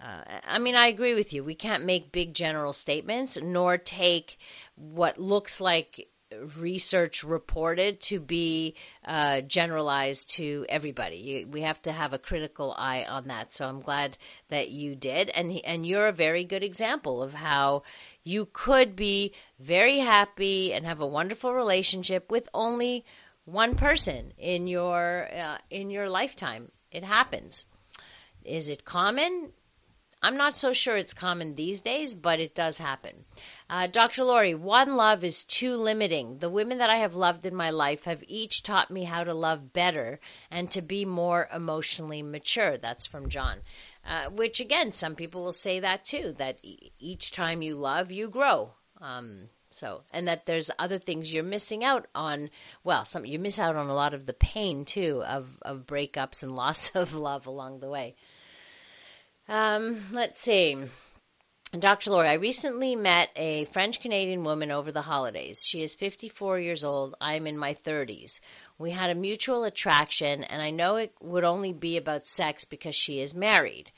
uh, 0.00 0.22
I 0.46 0.58
mean, 0.58 0.74
I 0.74 0.88
agree 0.88 1.14
with 1.14 1.32
you. 1.32 1.44
We 1.44 1.54
can't 1.54 1.84
make 1.84 2.12
big 2.12 2.34
general 2.34 2.72
statements, 2.72 3.38
nor 3.40 3.78
take 3.78 4.38
what 4.76 5.18
looks 5.18 5.60
like 5.60 6.08
research 6.58 7.22
reported 7.22 8.00
to 8.00 8.20
be 8.20 8.74
uh, 9.04 9.40
generalized 9.42 10.30
to 10.32 10.66
everybody. 10.68 11.16
You, 11.16 11.46
we 11.46 11.62
have 11.62 11.80
to 11.82 11.92
have 11.92 12.12
a 12.12 12.18
critical 12.18 12.74
eye 12.76 13.04
on 13.04 13.28
that. 13.28 13.54
So 13.54 13.66
I'm 13.66 13.80
glad 13.80 14.16
that 14.48 14.70
you 14.70 14.94
did, 14.94 15.30
and 15.30 15.52
and 15.64 15.86
you're 15.86 16.08
a 16.08 16.12
very 16.12 16.44
good 16.44 16.64
example 16.64 17.22
of 17.22 17.32
how 17.32 17.82
you 18.22 18.48
could 18.52 18.96
be 18.96 19.32
very 19.58 19.98
happy 19.98 20.72
and 20.72 20.86
have 20.86 21.00
a 21.00 21.06
wonderful 21.06 21.52
relationship 21.52 22.30
with 22.30 22.48
only 22.52 23.04
one 23.44 23.76
person 23.76 24.32
in 24.38 24.66
your 24.66 25.28
uh, 25.32 25.58
in 25.70 25.90
your 25.90 26.08
lifetime. 26.08 26.70
It 26.90 27.04
happens. 27.04 27.64
Is 28.44 28.68
it 28.68 28.84
common? 28.84 29.52
I'm 30.24 30.38
not 30.38 30.56
so 30.56 30.72
sure 30.72 30.96
it's 30.96 31.12
common 31.12 31.54
these 31.54 31.82
days, 31.82 32.14
but 32.14 32.40
it 32.40 32.54
does 32.54 32.78
happen. 32.78 33.26
Uh, 33.68 33.88
Dr. 33.88 34.24
Laurie, 34.24 34.54
one 34.54 34.96
love 34.96 35.22
is 35.22 35.44
too 35.44 35.76
limiting. 35.76 36.38
The 36.38 36.48
women 36.48 36.78
that 36.78 36.88
I 36.88 36.96
have 36.96 37.14
loved 37.14 37.44
in 37.44 37.54
my 37.54 37.68
life 37.68 38.04
have 38.04 38.24
each 38.26 38.62
taught 38.62 38.90
me 38.90 39.04
how 39.04 39.24
to 39.24 39.34
love 39.34 39.74
better 39.74 40.20
and 40.50 40.70
to 40.70 40.80
be 40.80 41.04
more 41.04 41.46
emotionally 41.52 42.22
mature. 42.22 42.78
That's 42.78 43.04
from 43.04 43.28
John. 43.28 43.58
Uh, 44.02 44.30
which 44.30 44.60
again, 44.60 44.92
some 44.92 45.14
people 45.14 45.44
will 45.44 45.52
say 45.52 45.80
that 45.80 46.06
too, 46.06 46.34
that 46.38 46.58
e- 46.62 46.92
each 46.98 47.32
time 47.32 47.60
you 47.60 47.74
love, 47.74 48.10
you 48.10 48.30
grow. 48.30 48.72
Um, 49.02 49.50
so, 49.68 50.04
and 50.10 50.28
that 50.28 50.46
there's 50.46 50.70
other 50.78 50.98
things 50.98 51.30
you're 51.30 51.44
missing 51.44 51.84
out 51.84 52.06
on. 52.14 52.48
Well, 52.82 53.04
some 53.04 53.26
you 53.26 53.38
miss 53.38 53.58
out 53.58 53.76
on 53.76 53.90
a 53.90 53.94
lot 53.94 54.14
of 54.14 54.24
the 54.24 54.32
pain 54.32 54.86
too 54.86 55.22
of 55.22 55.46
of 55.60 55.86
breakups 55.86 56.42
and 56.42 56.56
loss 56.62 56.92
of 56.94 57.14
love 57.14 57.46
along 57.46 57.80
the 57.80 57.90
way. 57.90 58.16
Um, 59.48 60.00
let's 60.12 60.40
see. 60.40 60.76
Dr. 61.78 62.12
Laurie, 62.12 62.28
I 62.28 62.34
recently 62.34 62.94
met 62.94 63.30
a 63.34 63.64
French 63.66 64.00
Canadian 64.00 64.44
woman 64.44 64.70
over 64.70 64.92
the 64.92 65.02
holidays. 65.02 65.64
She 65.64 65.82
is 65.82 65.96
54 65.96 66.60
years 66.60 66.84
old. 66.84 67.16
I'm 67.20 67.48
in 67.48 67.58
my 67.58 67.74
30s. 67.74 68.38
We 68.78 68.92
had 68.92 69.10
a 69.10 69.14
mutual 69.16 69.64
attraction, 69.64 70.44
and 70.44 70.62
I 70.62 70.70
know 70.70 70.96
it 70.96 71.12
would 71.20 71.42
only 71.42 71.72
be 71.72 71.96
about 71.96 72.26
sex 72.26 72.64
because 72.64 72.94
she 72.94 73.20
is 73.20 73.34
married. 73.34 73.90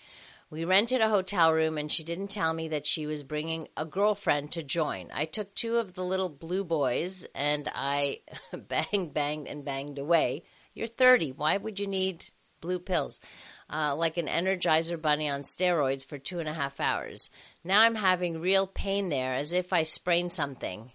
We 0.49 0.65
rented 0.65 1.03
a 1.03 1.11
hotel 1.11 1.53
room, 1.53 1.77
and 1.77 1.93
she 1.93 2.03
didn't 2.03 2.29
tell 2.29 2.53
me 2.53 2.69
that 2.69 2.87
she 2.87 3.07
was 3.07 3.23
bringing 3.23 3.69
a 3.77 3.85
girlfriend 3.85 4.53
to 4.53 4.63
join. 4.63 5.11
I 5.13 5.27
took 5.27 5.55
two 5.55 5.77
of 5.77 5.93
the 5.93 6.05
little 6.05 6.31
blue 6.31 6.65
boys, 6.65 7.27
and 7.35 7.71
I 7.75 8.21
banged, 8.53 9.13
banged, 9.13 9.49
and 9.49 9.65
banged 9.65 9.99
away. 9.99 10.45
You're 10.73 10.87
30. 10.87 11.33
Why 11.33 11.57
would 11.57 11.79
you 11.79 11.89
need 11.89 12.25
blue 12.61 12.79
pills? 12.79 13.21
Uh, 13.69 13.97
like 13.97 14.17
an 14.17 14.29
Energizer 14.29 15.01
bunny 15.01 15.29
on 15.29 15.43
steroids 15.43 16.07
for 16.07 16.19
two 16.19 16.39
and 16.39 16.49
a 16.49 16.55
half 16.55 16.79
hours. 16.79 17.31
Now 17.65 17.81
I'm 17.81 17.97
having 17.97 18.41
real 18.41 18.67
pain 18.67 19.09
there 19.09 19.35
as 19.35 19.53
if 19.53 19.73
I 19.73 19.83
sprained 19.83 20.33
something. 20.33 20.91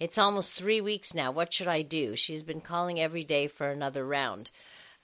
It's 0.00 0.18
almost 0.18 0.54
three 0.54 0.80
weeks 0.80 1.14
now. 1.14 1.32
What 1.32 1.52
should 1.52 1.68
I 1.68 1.82
do? 1.82 2.16
She's 2.16 2.42
been 2.42 2.60
calling 2.60 2.98
every 2.98 3.24
day 3.24 3.46
for 3.46 3.68
another 3.68 4.04
round. 4.04 4.50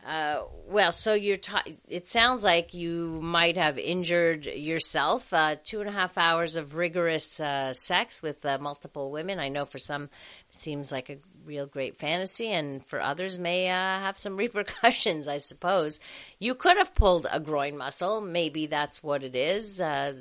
Uh, 0.04 0.44
well, 0.66 0.92
so 0.92 1.12
you're. 1.12 1.36
T- 1.36 1.78
it 1.86 2.08
sounds 2.08 2.42
like 2.42 2.72
you 2.72 3.20
might 3.20 3.58
have 3.58 3.78
injured 3.78 4.46
yourself. 4.46 5.30
Uh, 5.32 5.56
two 5.62 5.80
and 5.80 5.88
a 5.88 5.92
half 5.92 6.16
hours 6.16 6.56
of 6.56 6.74
rigorous 6.74 7.38
uh, 7.38 7.74
sex 7.74 8.22
with 8.22 8.44
uh, 8.46 8.56
multiple 8.58 9.12
women. 9.12 9.38
I 9.38 9.48
know 9.48 9.66
for 9.66 9.78
some 9.78 10.04
it 10.04 10.54
seems 10.54 10.90
like 10.90 11.10
a 11.10 11.18
real 11.44 11.66
great 11.66 11.98
fantasy, 11.98 12.48
and 12.48 12.84
for 12.86 13.00
others 13.00 13.38
may 13.38 13.68
uh, 13.68 13.74
have 13.74 14.18
some 14.18 14.36
repercussions. 14.44 15.28
I 15.28 15.38
suppose 15.38 16.00
you 16.38 16.54
could 16.54 16.76
have 16.76 16.94
pulled 16.94 17.26
a 17.30 17.40
groin 17.40 17.76
muscle. 17.76 18.20
Maybe 18.20 18.66
that's 18.66 19.02
what 19.02 19.24
it 19.24 19.34
is. 19.34 19.80
Uh, 19.80 20.14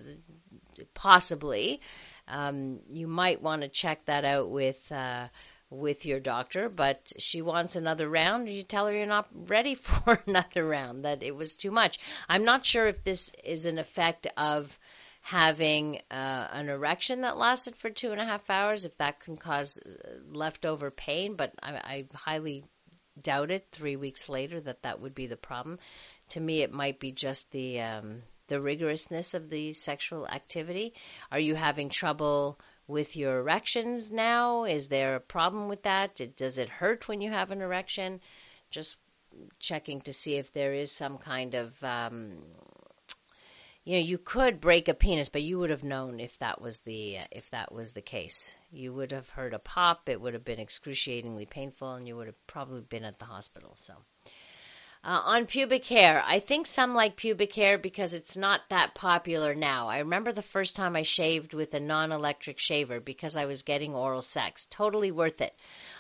possibly, 0.94 1.82
um, 2.28 2.80
you 2.90 3.08
might 3.08 3.42
want 3.42 3.64
to 3.64 3.68
check 3.68 4.06
that 4.06 4.26
out 4.26 4.50
with 4.50 4.92
with 5.70 6.06
your 6.06 6.20
doctor, 6.20 6.68
but 6.68 7.12
she 7.20 7.42
wants 7.42 7.76
another 7.76 8.10
round, 8.10 8.50
you 8.50 8.64
tell 8.64 8.88
her 8.88 8.94
you're 8.94 9.06
not 9.06 9.28
ready 9.34 9.76
for 9.76 10.20
another 10.26 10.66
round, 10.66 11.06
that 11.06 11.24
it 11.24 11.36
was 11.36 11.58
too 11.58 11.72
much. 11.72 12.00
I'm 12.28 12.44
not 12.44 12.66
sure 12.66 12.88
if 12.88 13.04
this 13.04 13.32
is 13.44 13.66
an 13.66 13.78
effect 13.78 14.28
of 14.36 14.78
having 15.30 16.02
uh, 16.10 16.48
an 16.54 16.70
erection 16.70 17.22
that 17.22 17.38
lasted 17.38 17.76
for 17.76 17.92
two 17.92 18.12
and 18.12 18.20
a 18.20 18.26
half 18.26 18.50
hours, 18.50 18.84
if 18.84 18.98
that 18.98 19.20
can 19.20 19.38
cause 19.38 19.78
uh, 19.78 20.10
leftover 20.32 20.90
pain, 20.90 21.36
but 21.36 21.54
I, 21.62 21.74
I 21.76 22.06
highly 22.16 22.64
doubt 23.22 23.52
it 23.52 23.68
three 23.72 23.96
weeks 23.96 24.28
later 24.28 24.60
that 24.60 24.82
that 24.82 25.00
would 25.00 25.14
be 25.14 25.28
the 25.28 25.38
problem. 25.38 25.78
To 26.30 26.40
me, 26.40 26.64
it 26.64 26.74
might 26.74 27.00
be 27.00 27.12
just 27.12 27.52
the 27.52 27.80
um, 27.82 28.24
the 28.48 28.56
rigorousness 28.56 29.36
of 29.36 29.52
the 29.52 29.72
sexual 29.74 30.28
activity. 30.28 30.96
Are 31.32 31.40
you 31.40 31.54
having 31.54 31.90
trouble 31.90 32.60
with 32.88 33.16
your 33.16 33.38
erections 33.38 34.12
now? 34.12 34.64
Is 34.64 34.88
there 34.88 35.16
a 35.16 35.20
problem 35.36 35.70
with 35.70 35.84
that? 35.84 36.20
Does 36.38 36.58
it 36.58 36.70
hurt 36.70 37.08
when 37.08 37.22
you 37.22 37.30
have 37.30 37.52
an 37.52 37.62
erection? 37.62 38.20
Just 38.72 38.98
checking 39.60 40.02
to 40.02 40.14
see 40.14 40.38
if 40.38 40.52
there 40.54 40.74
is 40.74 40.92
some 40.92 41.20
kind 41.20 41.54
of 41.54 41.84
um, 41.84 42.40
you 43.84 43.94
know 43.94 44.02
you 44.02 44.18
could 44.18 44.62
break 44.62 44.88
a 44.88 44.94
penis 44.94 45.30
but 45.30 45.42
you 45.42 45.60
would 45.60 45.70
have 45.70 45.84
known 45.84 46.20
if 46.20 46.38
that 46.40 46.62
was 46.62 46.80
the 46.80 47.18
if 47.32 47.50
that 47.52 47.72
was 47.72 47.94
the 47.94 48.02
case 48.02 48.54
you 48.72 48.94
would 48.94 49.12
have 49.12 49.30
heard 49.30 49.54
a 49.54 49.60
pop 49.60 50.10
it 50.10 50.20
would 50.20 50.34
have 50.34 50.46
been 50.46 50.60
excruciatingly 50.60 51.46
painful 51.46 51.94
and 51.94 52.08
you 52.08 52.16
would 52.16 52.28
have 52.28 52.48
probably 52.48 52.82
been 52.82 53.04
at 53.04 53.20
the 53.20 53.26
hospital 53.26 53.72
so 53.76 53.94
uh, 55.02 55.22
on 55.28 55.46
pubic 55.46 55.86
hair, 55.86 56.22
I 56.26 56.42
think 56.42 56.68
some 56.68 56.94
like 56.94 57.16
pubic 57.16 57.54
hair 57.56 57.78
because 57.78 58.14
it's 58.14 58.36
not 58.36 58.60
that 58.70 58.96
popular 58.96 59.56
now. 59.56 59.88
I 59.88 60.00
remember 60.00 60.34
the 60.34 60.42
first 60.42 60.76
time 60.76 60.98
I 60.98 61.04
shaved 61.04 61.54
with 61.54 61.74
a 61.74 61.80
non 61.80 62.12
electric 62.12 62.60
shaver 62.60 63.00
because 63.00 63.38
I 63.38 63.46
was 63.46 63.64
getting 63.64 63.96
oral 63.96 64.22
sex. 64.22 64.68
Totally 64.70 65.12
worth 65.12 65.40
it. 65.40 65.56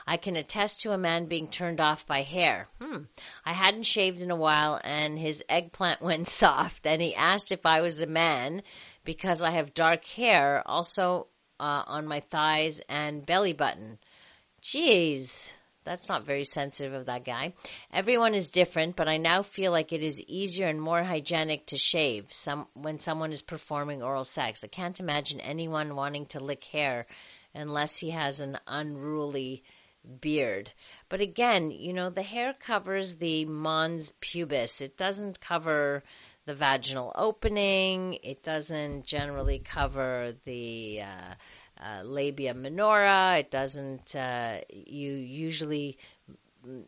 I 0.10 0.18
can 0.18 0.38
attest 0.38 0.82
to 0.82 0.92
a 0.92 0.98
man 0.98 1.28
being 1.28 1.50
turned 1.50 1.80
off 1.80 2.08
by 2.08 2.24
hair. 2.24 2.68
Hmm. 2.82 3.04
I 3.46 3.54
hadn't 3.54 3.84
shaved 3.84 4.24
in 4.24 4.32
a 4.32 4.36
while 4.36 4.82
and 4.84 5.20
his 5.20 5.44
eggplant 5.48 6.02
went 6.10 6.28
soft 6.28 6.88
and 6.88 7.00
he 7.00 7.14
asked 7.14 7.52
if 7.52 7.64
I 7.64 7.82
was 7.82 8.02
a 8.02 8.08
man 8.08 8.64
because 9.04 9.44
I 9.44 9.52
have 9.52 9.76
dark 9.76 10.04
hair 10.06 10.64
also 10.66 11.28
uh, 11.60 11.84
on 11.86 12.08
my 12.08 12.22
thighs 12.22 12.82
and 12.90 13.24
belly 13.24 13.54
button. 13.54 14.00
Jeez. 14.64 15.52
That's 15.84 16.10
not 16.10 16.26
very 16.26 16.44
sensitive 16.44 16.94
of 16.94 17.06
that 17.06 17.24
guy. 17.24 17.54
Everyone 17.94 18.34
is 18.34 18.50
different, 18.50 18.96
but 18.96 19.08
I 19.08 19.18
now 19.18 19.44
feel 19.44 19.72
like 19.72 19.94
it 19.94 20.02
is 20.02 20.20
easier 20.22 20.66
and 20.66 20.82
more 20.82 21.04
hygienic 21.04 21.68
to 21.68 21.78
shave 21.78 22.34
some 22.34 22.68
when 22.74 22.98
someone 22.98 23.32
is 23.32 23.44
performing 23.44 24.02
oral 24.02 24.24
sex. 24.24 24.64
I 24.64 24.68
can't 24.70 25.00
imagine 25.00 25.40
anyone 25.40 25.96
wanting 25.96 26.26
to 26.28 26.44
lick 26.44 26.64
hair 26.64 27.06
unless 27.54 27.98
he 27.98 28.10
has 28.10 28.40
an 28.40 28.58
unruly 28.66 29.64
beard. 30.22 30.72
But 31.10 31.22
again, 31.22 31.72
you 31.72 31.94
know, 31.94 32.10
the 32.10 32.24
hair 32.24 32.54
covers 32.54 33.16
the 33.16 33.46
mons 33.46 34.12
pubis. 34.22 34.82
It 34.82 34.98
doesn't 34.98 35.40
cover 35.42 36.04
the 36.46 36.56
vaginal 36.56 37.12
opening. 37.16 38.18
It 38.24 38.44
doesn't 38.44 39.06
generally 39.06 39.60
cover 39.60 40.34
the 40.44 41.02
uh, 41.02 41.34
uh, 41.84 42.02
labia 42.04 42.54
minora. 42.54 43.38
It 43.40 43.52
doesn't. 43.52 44.16
Uh, 44.16 44.62
you 44.70 45.12
usually 45.12 45.98
mm, 46.68 46.84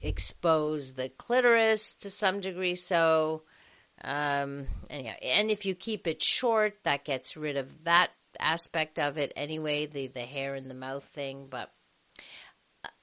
expose 0.00 0.92
the 0.92 1.08
clitoris 1.10 1.94
to 1.96 2.10
some 2.10 2.40
degree. 2.40 2.74
So, 2.74 3.42
um, 4.02 4.66
anyhow, 4.90 5.14
and 5.22 5.50
if 5.50 5.64
you 5.64 5.74
keep 5.74 6.06
it 6.06 6.20
short, 6.20 6.74
that 6.84 7.04
gets 7.04 7.36
rid 7.36 7.56
of 7.56 7.84
that 7.84 8.10
aspect 8.38 8.98
of 8.98 9.18
it 9.18 9.32
anyway. 9.36 9.86
The 9.86 10.08
the 10.08 10.20
hair 10.20 10.54
in 10.56 10.68
the 10.68 10.74
mouth 10.74 11.04
thing, 11.14 11.46
but 11.48 11.70
uh, 11.70 11.81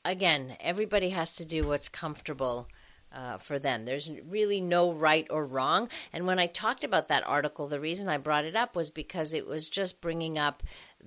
again, 0.05 0.55
everybody 0.59 1.09
has 1.09 1.35
to 1.35 1.45
do 1.45 1.67
what's 1.67 1.89
comfortable 1.89 2.67
uh, 3.13 3.37
for 3.37 3.59
them. 3.59 3.85
There's 3.85 4.09
really 4.27 4.61
no 4.61 4.91
right 4.91 5.27
or 5.29 5.45
wrong. 5.45 5.89
And 6.13 6.27
when 6.27 6.39
I 6.39 6.47
talked 6.47 6.83
about 6.83 7.09
that 7.09 7.25
article, 7.25 7.67
the 7.67 7.79
reason 7.79 8.09
I 8.09 8.17
brought 8.17 8.45
it 8.45 8.55
up 8.55 8.75
was 8.75 8.91
because 8.91 9.33
it 9.33 9.45
was 9.45 9.67
just 9.69 10.01
bringing 10.01 10.37
up 10.37 10.63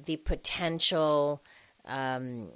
the 0.07 0.17
potential. 0.17 1.43
Um, 1.85 2.49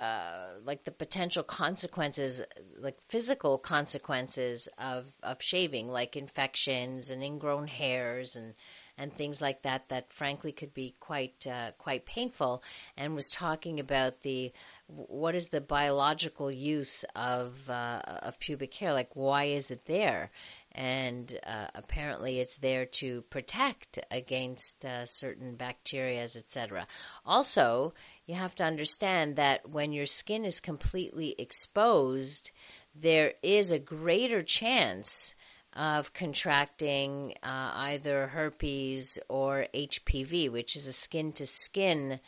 uh, 0.00 0.48
like 0.64 0.84
the 0.84 0.90
potential 0.90 1.42
consequences, 1.42 2.42
like 2.78 2.98
physical 3.08 3.56
consequences 3.58 4.68
of, 4.76 5.06
of 5.22 5.40
shaving, 5.40 5.88
like 5.88 6.16
infections 6.16 7.10
and 7.10 7.22
ingrown 7.22 7.66
hairs 7.66 8.36
and 8.36 8.54
and 8.96 9.12
things 9.12 9.42
like 9.42 9.62
that, 9.62 9.88
that 9.88 10.12
frankly 10.12 10.52
could 10.52 10.72
be 10.72 10.94
quite 11.00 11.46
uh, 11.46 11.72
quite 11.78 12.06
painful. 12.06 12.62
And 12.96 13.14
was 13.14 13.30
talking 13.30 13.80
about 13.80 14.22
the 14.22 14.52
what 14.86 15.34
is 15.34 15.48
the 15.48 15.60
biological 15.60 16.50
use 16.50 17.04
of 17.16 17.70
uh, 17.70 18.00
of 18.22 18.38
pubic 18.38 18.74
hair? 18.74 18.92
Like, 18.92 19.14
why 19.14 19.44
is 19.44 19.70
it 19.70 19.84
there? 19.86 20.30
And 20.72 21.32
uh, 21.46 21.68
apparently, 21.74 22.40
it's 22.40 22.58
there 22.58 22.86
to 22.86 23.22
protect 23.22 23.98
against 24.10 24.84
uh, 24.84 25.06
certain 25.06 25.56
bacteria, 25.56 26.22
etc. 26.22 26.86
Also, 27.24 27.94
you 28.26 28.34
have 28.34 28.54
to 28.56 28.64
understand 28.64 29.36
that 29.36 29.68
when 29.68 29.92
your 29.92 30.06
skin 30.06 30.44
is 30.44 30.60
completely 30.60 31.34
exposed, 31.38 32.50
there 32.94 33.34
is 33.42 33.70
a 33.70 33.78
greater 33.78 34.42
chance 34.42 35.34
of 35.72 36.12
contracting 36.12 37.34
uh, 37.42 37.70
either 37.74 38.26
herpes 38.26 39.18
or 39.28 39.66
HPV, 39.74 40.50
which 40.50 40.76
is 40.76 40.86
a 40.86 40.92
skin 40.92 41.32
to 41.32 41.46
skin 41.46 42.20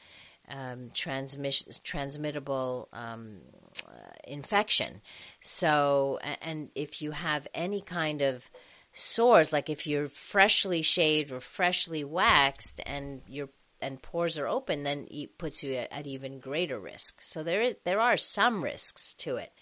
um, 0.48 0.90
transmittable 0.92 2.88
um, 2.92 3.38
uh, 3.86 3.90
infection. 4.24 5.00
So, 5.40 6.18
and 6.40 6.70
if 6.74 7.02
you 7.02 7.10
have 7.10 7.46
any 7.54 7.80
kind 7.80 8.22
of 8.22 8.44
sores, 8.92 9.52
like 9.52 9.70
if 9.70 9.86
you're 9.86 10.08
freshly 10.08 10.82
shaved 10.82 11.32
or 11.32 11.40
freshly 11.40 12.04
waxed, 12.04 12.80
and 12.86 13.22
your 13.28 13.48
and 13.80 14.00
pores 14.00 14.38
are 14.38 14.48
open, 14.48 14.82
then 14.82 15.06
it 15.10 15.36
puts 15.38 15.62
you 15.62 15.74
at, 15.74 15.92
at 15.92 16.06
even 16.06 16.40
greater 16.40 16.78
risk. 16.78 17.20
So 17.20 17.42
there 17.42 17.62
is 17.62 17.76
there 17.84 18.00
are 18.00 18.16
some 18.16 18.62
risks 18.62 19.14
to 19.14 19.36
it. 19.36 19.52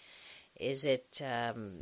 Is 0.57 0.85
it 0.85 1.21
um, 1.25 1.81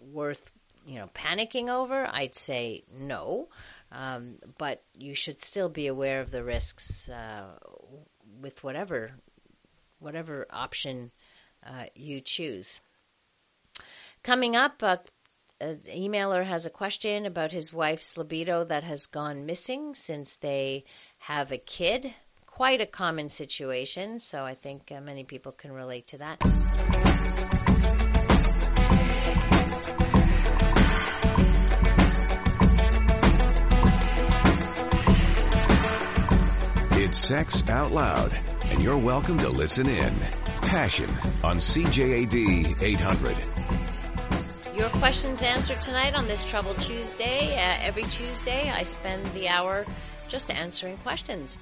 worth 0.00 0.50
you 0.86 0.96
know 0.96 1.08
panicking 1.14 1.68
over? 1.68 2.06
I'd 2.06 2.34
say 2.34 2.84
no. 2.92 3.48
Um, 3.90 4.36
but 4.58 4.82
you 4.94 5.14
should 5.14 5.42
still 5.42 5.68
be 5.68 5.86
aware 5.86 6.20
of 6.20 6.30
the 6.30 6.44
risks 6.44 7.08
uh, 7.08 7.44
with 8.40 8.62
whatever 8.62 9.12
whatever 9.98 10.46
option 10.50 11.10
uh, 11.66 11.86
you 11.94 12.20
choose. 12.20 12.80
Coming 14.22 14.56
up, 14.56 14.82
uh, 14.82 14.98
an 15.60 15.80
emailer 15.88 16.44
has 16.44 16.66
a 16.66 16.70
question 16.70 17.26
about 17.26 17.50
his 17.50 17.72
wife's 17.72 18.16
libido 18.16 18.64
that 18.64 18.84
has 18.84 19.06
gone 19.06 19.46
missing 19.46 19.94
since 19.94 20.36
they 20.36 20.84
have 21.18 21.50
a 21.52 21.58
kid. 21.58 22.12
Quite 22.46 22.80
a 22.80 22.86
common 22.86 23.28
situation, 23.28 24.18
so 24.18 24.44
I 24.44 24.54
think 24.54 24.92
uh, 24.92 25.00
many 25.00 25.24
people 25.24 25.52
can 25.52 25.72
relate 25.72 26.08
to 26.08 26.18
that. 26.18 27.07
Sex 37.28 37.62
out 37.68 37.92
loud, 37.92 38.32
and 38.70 38.80
you're 38.80 38.96
welcome 38.96 39.36
to 39.36 39.50
listen 39.50 39.86
in. 39.86 40.14
Passion 40.62 41.10
on 41.44 41.58
CJAD 41.58 42.80
800. 42.80 43.36
Your 44.74 44.88
questions 44.88 45.42
answered 45.42 45.82
tonight 45.82 46.14
on 46.14 46.26
this 46.26 46.42
Trouble 46.42 46.72
Tuesday. 46.76 47.54
Uh, 47.54 47.76
every 47.86 48.04
Tuesday, 48.04 48.70
I 48.70 48.82
spend 48.84 49.26
the 49.26 49.50
hour 49.50 49.84
just 50.28 50.50
answering 50.50 50.96
questions. 50.96 51.58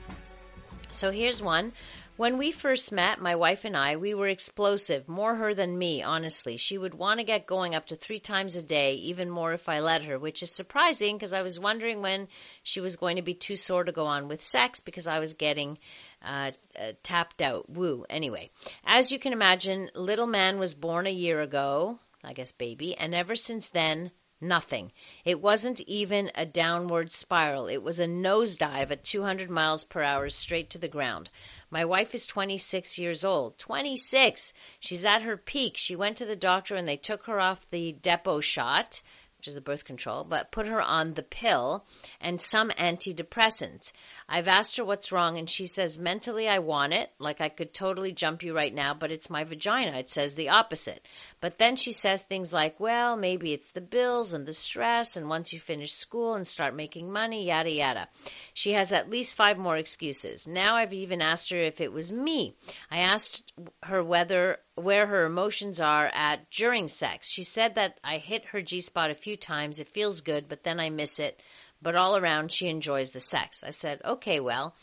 So 0.93 1.11
here's 1.11 1.43
one. 1.43 1.73
When 2.17 2.39
we 2.39 2.51
first 2.51 2.93
met, 2.93 3.21
my 3.21 3.35
wife 3.35 3.67
and 3.67 3.77
I, 3.77 3.97
we 3.97 4.15
were 4.15 4.29
explosive, 4.29 5.07
more 5.07 5.35
her 5.35 5.53
than 5.53 5.77
me, 5.77 6.03
honestly. 6.03 6.57
She 6.57 6.79
would 6.79 6.95
want 6.95 7.21
to 7.21 7.25
get 7.25 7.47
going 7.47 7.75
up 7.75 7.89
to 7.89 7.97
three 7.97 8.21
times 8.21 8.57
a 8.57 8.63
day, 8.63 8.95
even 8.95 9.29
more 9.29 9.53
if 9.53 9.69
I 9.69 9.81
let 9.81 10.03
her, 10.05 10.19
which 10.19 10.43
is 10.43 10.51
surprising 10.51 11.19
because 11.19 11.35
I 11.35 11.43
was 11.43 11.61
wondering 11.61 12.01
when 12.01 12.29
she 12.63 12.81
was 12.81 12.97
going 12.97 13.17
to 13.17 13.23
be 13.23 13.35
too 13.35 13.57
sore 13.57 13.85
to 13.85 13.93
go 13.93 14.07
on 14.07 14.29
with 14.29 14.43
sex 14.43 14.81
because 14.81 15.07
I 15.07 15.19
was 15.19 15.35
getting 15.35 15.77
uh, 16.25 16.53
uh, 16.81 16.93
tapped 17.03 17.43
out. 17.43 17.69
Woo. 17.69 18.07
Anyway, 18.09 18.49
as 18.83 19.13
you 19.13 19.19
can 19.19 19.35
imagine, 19.35 19.91
little 19.95 20.27
man 20.27 20.59
was 20.59 20.73
born 20.73 21.07
a 21.07 21.11
year 21.11 21.43
ago, 21.43 21.99
I 22.25 22.33
guess 22.33 22.51
baby, 22.51 22.97
and 22.97 23.15
ever 23.15 23.37
since 23.37 23.69
then, 23.73 24.11
Nothing. 24.41 24.93
It 25.25 25.41
wasn't 25.41 25.81
even 25.81 26.31
a 26.35 26.45
downward 26.45 27.11
spiral. 27.11 27.69
It 27.69 27.83
was 27.83 28.01
a 28.01 28.07
nosedive 28.07 28.91
at 28.91 29.03
200 29.03 29.49
miles 29.49 29.85
per 29.85 30.03
hour 30.03 30.29
straight 30.29 30.71
to 30.71 30.79
the 30.79 30.89
ground. 30.89 31.31
My 31.71 31.87
wife 31.87 32.15
is 32.15 32.27
26 32.27 32.99
years 32.99 33.25
old. 33.25 33.59
26! 33.59 34.53
She's 34.79 35.07
at 35.07 35.23
her 35.23 35.39
peak. 35.39 35.79
She 35.79 35.97
went 35.97 36.19
to 36.19 36.27
the 36.27 36.37
doctor 36.37 36.77
and 36.77 36.87
they 36.87 36.99
took 36.99 37.25
her 37.25 37.41
off 37.41 37.65
the 37.71 37.95
Depo 37.95 38.43
shot 38.43 39.01
which 39.47 39.49
is 39.49 39.55
the 39.55 39.61
birth 39.61 39.85
control, 39.85 40.25
but 40.25 40.51
put 40.51 40.67
her 40.67 40.81
on 40.81 41.15
the 41.15 41.23
pill 41.23 41.85
and 42.21 42.41
some 42.41 42.71
antidepressants. 42.71 43.93
I've 44.29 44.49
asked 44.49 44.79
her 44.79 44.85
what's 44.85 45.13
wrong, 45.13 45.39
and 45.39 45.49
she 45.49 45.67
says, 45.67 45.99
mentally, 45.99 46.49
I 46.49 46.59
want 46.59 46.95
it. 46.95 47.13
Like 47.19 47.41
I 47.41 47.49
could 47.49 47.73
totally 47.73 48.13
jump 48.13 48.43
you 48.43 48.57
right 48.57 48.75
now, 48.75 48.95
but 48.95 49.13
it's 49.13 49.31
my 49.31 49.45
vagina. 49.45 49.99
It 49.99 50.09
says 50.09 50.35
the 50.35 50.49
opposite. 50.49 51.01
But 51.41 51.59
then 51.59 51.77
she 51.77 51.93
says 51.93 52.23
things 52.23 52.53
like, 52.53 52.81
well, 52.81 53.17
maybe 53.17 53.53
it's 53.53 53.71
the 53.71 53.81
bills 53.81 54.33
and 54.33 54.47
the 54.47 54.55
stress, 54.55 55.17
and 55.17 55.29
once 55.29 55.53
you 55.53 55.61
finish 55.61 55.93
school 55.93 56.35
and 56.35 56.47
start 56.47 56.75
making 56.75 57.13
money, 57.13 57.47
yada, 57.47 57.71
yada. 57.71 58.09
She 58.55 58.73
has 58.73 58.93
at 58.93 59.11
least 59.11 59.37
five 59.37 59.59
more 59.59 59.77
excuses. 59.77 60.49
Now 60.49 60.77
I've 60.77 60.95
even 60.95 61.21
asked 61.21 61.51
her 61.51 61.59
if 61.59 61.81
it 61.81 61.93
was 61.93 62.11
me. 62.11 62.57
I 62.91 63.01
asked 63.01 63.53
her 63.83 64.03
whether 64.03 64.59
where 64.77 65.07
her 65.07 65.25
emotions 65.25 65.81
are 65.81 66.07
at 66.07 66.51
during 66.51 66.89
sex. 66.89 67.29
She 67.29 67.45
said 67.45 67.75
that 67.75 67.99
I 68.03 68.19
hit 68.19 68.47
her 68.47 68.63
G 68.63 68.81
spot 68.81 69.11
a 69.11 69.15
few 69.15 69.37
times. 69.37 69.81
It 69.81 69.89
feels 69.89 70.23
good, 70.23 70.49
but 70.49 70.65
then 70.65 70.81
I 70.81 70.91
miss 70.91 71.19
it. 71.19 71.41
But 71.83 71.95
all 71.95 72.17
around, 72.17 72.51
she 72.51 72.69
enjoys 72.69 73.11
the 73.11 73.21
sex. 73.21 73.63
I 73.63 73.71
said, 73.71 74.01
okay, 74.05 74.41
well, 74.41 74.75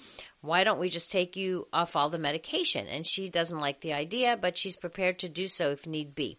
why 0.41 0.63
don't 0.63 0.79
we 0.79 0.89
just 0.89 1.11
take 1.11 1.35
you 1.35 1.67
off 1.73 1.95
all 1.95 2.09
the 2.09 2.19
medication? 2.19 2.87
And 2.87 3.05
she 3.05 3.29
doesn't 3.29 3.59
like 3.59 3.81
the 3.81 3.93
idea, 3.93 4.37
but 4.39 4.57
she's 4.57 4.75
prepared 4.75 5.19
to 5.19 5.29
do 5.29 5.47
so 5.47 5.71
if 5.71 5.87
need 5.87 6.15
be. 6.15 6.37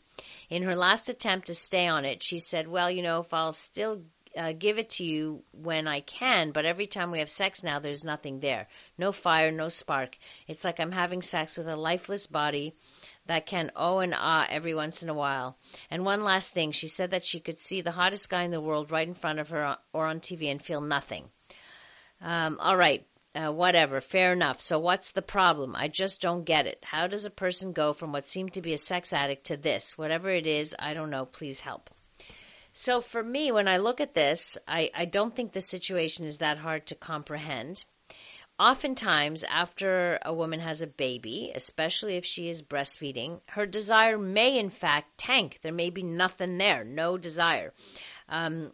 In 0.49 0.63
her 0.63 0.77
last 0.77 1.09
attempt 1.09 1.49
to 1.49 1.55
stay 1.55 1.87
on 1.87 2.05
it, 2.05 2.23
she 2.23 2.39
said, 2.39 2.69
well, 2.69 2.91
you 2.91 3.03
know, 3.03 3.21
if 3.21 3.35
I'll 3.35 3.53
still 3.53 4.03
uh, 4.37 4.53
give 4.53 4.79
it 4.79 4.91
to 4.91 5.05
you 5.05 5.43
when 5.53 5.87
I 5.87 6.01
can, 6.01 6.51
but 6.51 6.65
every 6.65 6.87
time 6.87 7.11
we 7.11 7.21
have 7.21 7.31
sex 7.31 7.63
now, 7.63 7.79
there's 7.79 8.05
nothing 8.05 8.41
there. 8.41 8.69
No 8.99 9.13
fire, 9.13 9.51
no 9.51 9.69
spark. 9.69 10.17
It's 10.49 10.65
like 10.65 10.81
I'm 10.81 10.93
having 10.93 11.23
sex 11.23 11.57
with 11.57 11.69
a 11.69 11.77
lifeless 11.77 12.27
body 12.27 12.75
that 13.27 13.47
can 13.47 13.71
oh 13.75 13.99
and 14.01 14.15
ah 14.17 14.47
every 14.49 14.75
once 14.75 15.03
in 15.03 15.09
a 15.09 15.15
while. 15.15 15.57
And 15.91 16.05
one 16.05 16.25
last 16.25 16.55
thing, 16.55 16.73
she 16.73 16.89
said 16.89 17.13
that 17.13 17.25
she 17.25 17.41
could 17.41 17.59
see 17.59 17.81
the 17.81 17.91
hottest 17.91 18.29
guy 18.29 18.43
in 18.43 18.51
the 18.51 18.61
world 18.61 18.91
right 18.91 19.07
in 19.07 19.15
front 19.15 19.39
of 19.39 19.49
her 19.51 19.79
or 19.93 20.07
on 20.07 20.21
TV 20.21 20.51
and 20.51 20.63
feel 20.63 20.81
nothing. 20.81 21.29
Um, 22.21 22.59
all 22.61 22.77
right, 22.77 23.07
uh, 23.35 23.51
whatever, 23.51 24.01
fair 24.01 24.33
enough. 24.33 24.61
So 24.61 24.79
what's 24.79 25.13
the 25.13 25.23
problem? 25.23 25.75
I 25.75 25.89
just 25.89 26.21
don't 26.21 26.45
get 26.45 26.67
it. 26.67 26.79
How 26.85 27.07
does 27.07 27.25
a 27.25 27.31
person 27.31 27.73
go 27.73 27.93
from 27.93 28.13
what 28.13 28.29
seemed 28.29 28.55
to 28.55 28.63
be 28.63 28.73
a 28.73 28.79
sex 28.79 29.13
addict 29.13 29.47
to 29.47 29.57
this? 29.57 29.99
Whatever 29.99 30.31
it 30.31 30.47
is, 30.47 30.75
I 30.79 30.95
don't 30.95 31.11
know. 31.11 31.27
Please 31.27 31.61
help. 31.61 31.91
So 32.73 33.01
for 33.01 33.23
me, 33.23 33.53
when 33.53 33.69
I 33.69 33.79
look 33.79 34.01
at 34.01 34.15
this, 34.15 34.59
I, 34.67 34.91
I 34.95 35.05
don't 35.05 35.35
think 35.35 35.53
the 35.53 35.61
situation 35.61 36.27
is 36.27 36.39
that 36.39 36.59
hard 36.59 36.87
to 36.89 36.95
comprehend. 36.95 37.85
Oftentimes, 38.59 39.43
after 39.43 40.19
a 40.23 40.33
woman 40.33 40.61
has 40.61 40.81
a 40.81 40.87
baby, 40.87 41.51
especially 41.53 42.17
if 42.17 42.25
she 42.25 42.49
is 42.49 42.63
breastfeeding, 42.63 43.41
her 43.47 43.67
desire 43.67 44.17
may 44.17 44.59
in 44.59 44.71
fact 44.71 45.19
tank. 45.19 45.59
There 45.63 45.73
may 45.73 45.91
be 45.91 46.05
nothing 46.05 46.57
there, 46.57 46.85
no 46.85 47.19
desire. 47.19 47.73
Um, 48.29 48.73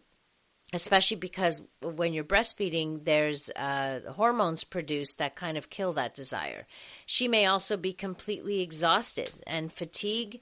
especially 0.71 1.17
because 1.17 1.61
when 1.81 2.13
you're 2.13 2.23
breastfeeding, 2.23 3.03
there's 3.03 3.49
uh, 3.49 4.01
hormones 4.11 4.63
produced 4.63 5.17
that 5.17 5.35
kind 5.35 5.57
of 5.57 5.69
kill 5.69 5.93
that 5.93 6.13
desire. 6.13 6.67
She 7.07 7.27
may 7.27 7.47
also 7.47 7.75
be 7.75 7.93
completely 7.93 8.61
exhausted, 8.61 9.31
and 9.47 9.73
fatigue, 9.73 10.41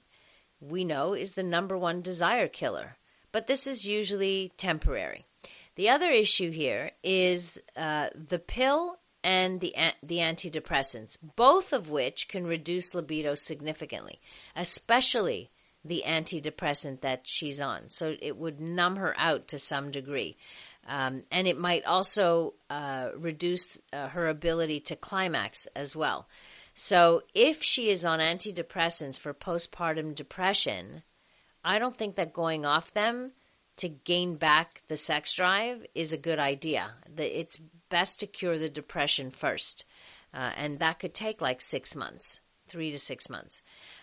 we 0.60 0.84
know, 0.84 1.14
is 1.14 1.34
the 1.34 1.42
number 1.42 1.78
one 1.78 2.02
desire 2.02 2.48
killer. 2.48 2.94
But 3.32 3.46
this 3.46 3.66
is 3.66 3.86
usually 3.86 4.52
temporary. 4.58 5.24
The 5.76 5.90
other 5.90 6.10
issue 6.10 6.50
here 6.50 6.90
is 7.02 7.58
uh, 7.74 8.10
the 8.14 8.38
pill 8.38 8.99
and 9.22 9.60
the 9.60 9.74
the 10.02 10.18
antidepressants, 10.18 11.16
both 11.36 11.72
of 11.72 11.90
which 11.90 12.28
can 12.28 12.46
reduce 12.46 12.94
libido 12.94 13.34
significantly, 13.34 14.20
especially 14.56 15.50
the 15.84 16.04
antidepressant 16.06 17.00
that 17.02 17.22
she's 17.24 17.60
on. 17.60 17.88
So 17.90 18.14
it 18.20 18.36
would 18.36 18.60
numb 18.60 18.96
her 18.96 19.14
out 19.16 19.48
to 19.48 19.58
some 19.58 19.90
degree. 19.90 20.36
Um, 20.86 21.22
and 21.30 21.46
it 21.46 21.58
might 21.58 21.84
also 21.84 22.54
uh, 22.68 23.10
reduce 23.16 23.78
uh, 23.92 24.08
her 24.08 24.28
ability 24.28 24.80
to 24.80 24.96
climax 24.96 25.66
as 25.74 25.94
well. 25.94 26.26
So 26.74 27.22
if 27.34 27.62
she 27.62 27.90
is 27.90 28.04
on 28.04 28.20
antidepressants 28.20 29.18
for 29.18 29.34
postpartum 29.34 30.14
depression, 30.14 31.02
I 31.64 31.78
don't 31.78 31.96
think 31.96 32.16
that 32.16 32.32
going 32.32 32.64
off 32.64 32.92
them 32.92 33.32
to 33.76 33.88
gain 33.88 34.36
back 34.36 34.82
the 34.88 34.96
sex 34.96 35.34
drive 35.34 35.84
is 35.94 36.12
a 36.12 36.18
good 36.18 36.38
idea. 36.38 36.92
It's 37.16 37.58
best 37.90 38.20
to 38.20 38.26
cure 38.26 38.58
the 38.58 38.70
depression 38.70 39.30
first. 39.30 39.84
Uh, 40.32 40.50
and 40.56 40.78
that 40.78 40.98
could 40.98 41.12
take 41.12 41.40
like 41.40 41.60
six 41.60 41.94
months, 41.94 42.40
three 42.68 42.92
to 42.92 42.98
six 42.98 43.28
months. 43.28 43.60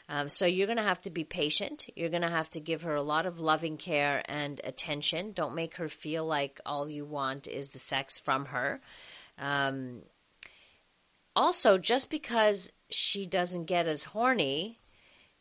Um, 0.10 0.30
so 0.30 0.46
you're 0.46 0.68
going 0.68 0.78
to 0.78 0.84
have 0.84 1.02
to 1.02 1.10
be 1.10 1.24
patient. 1.24 1.90
You're 1.96 2.10
going 2.10 2.22
to 2.22 2.30
have 2.30 2.50
to 2.52 2.60
give 2.60 2.84
her 2.84 2.96
a 2.96 3.02
lot 3.02 3.26
of 3.26 3.40
loving 3.40 3.78
care 3.78 4.22
and 4.26 4.62
attention. 4.64 5.34
Don't 5.34 5.56
make 5.56 5.76
her 5.76 5.90
feel 5.90 6.26
like 6.26 6.62
all 6.66 6.90
you 6.90 7.06
want 7.06 7.48
is 7.48 7.70
the 7.70 7.80
sex 7.80 8.18
from 8.18 8.46
her. 8.46 8.80
Um, 9.38 10.04
also, 11.36 11.78
just 11.78 12.10
because 12.10 12.72
she 12.90 13.26
doesn't 13.26 13.66
get 13.66 13.88
as 13.88 14.04
horny 14.04 14.80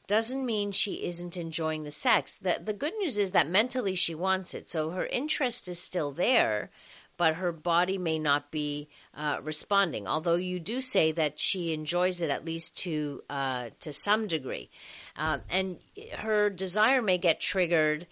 doesn't 0.06 0.44
mean 0.44 0.72
she 0.72 1.04
isn't 1.04 1.36
enjoying 1.36 1.82
the 1.82 1.90
sex. 1.90 2.38
The, 2.38 2.60
the 2.62 2.72
good 2.72 2.92
news 2.98 3.18
is 3.18 3.32
that 3.32 3.48
mentally 3.48 3.94
she 3.94 4.14
wants 4.14 4.54
it, 4.54 4.68
so 4.68 4.90
her 4.90 5.06
interest 5.06 5.68
is 5.68 5.80
still 5.80 6.12
there, 6.12 6.70
but 7.16 7.34
her 7.34 7.52
body 7.52 7.98
may 7.98 8.18
not 8.18 8.50
be 8.50 8.88
uh, 9.14 9.40
responding. 9.42 10.06
Although 10.06 10.36
you 10.36 10.60
do 10.60 10.80
say 10.80 11.12
that 11.12 11.38
she 11.38 11.72
enjoys 11.72 12.22
it 12.22 12.30
at 12.30 12.44
least 12.44 12.78
to 12.78 13.22
uh, 13.28 13.70
to 13.80 13.92
some 13.92 14.26
degree, 14.26 14.70
uh, 15.16 15.38
and 15.50 15.78
her 16.18 16.50
desire 16.50 17.02
may 17.02 17.18
get 17.18 17.40
triggered 17.40 18.06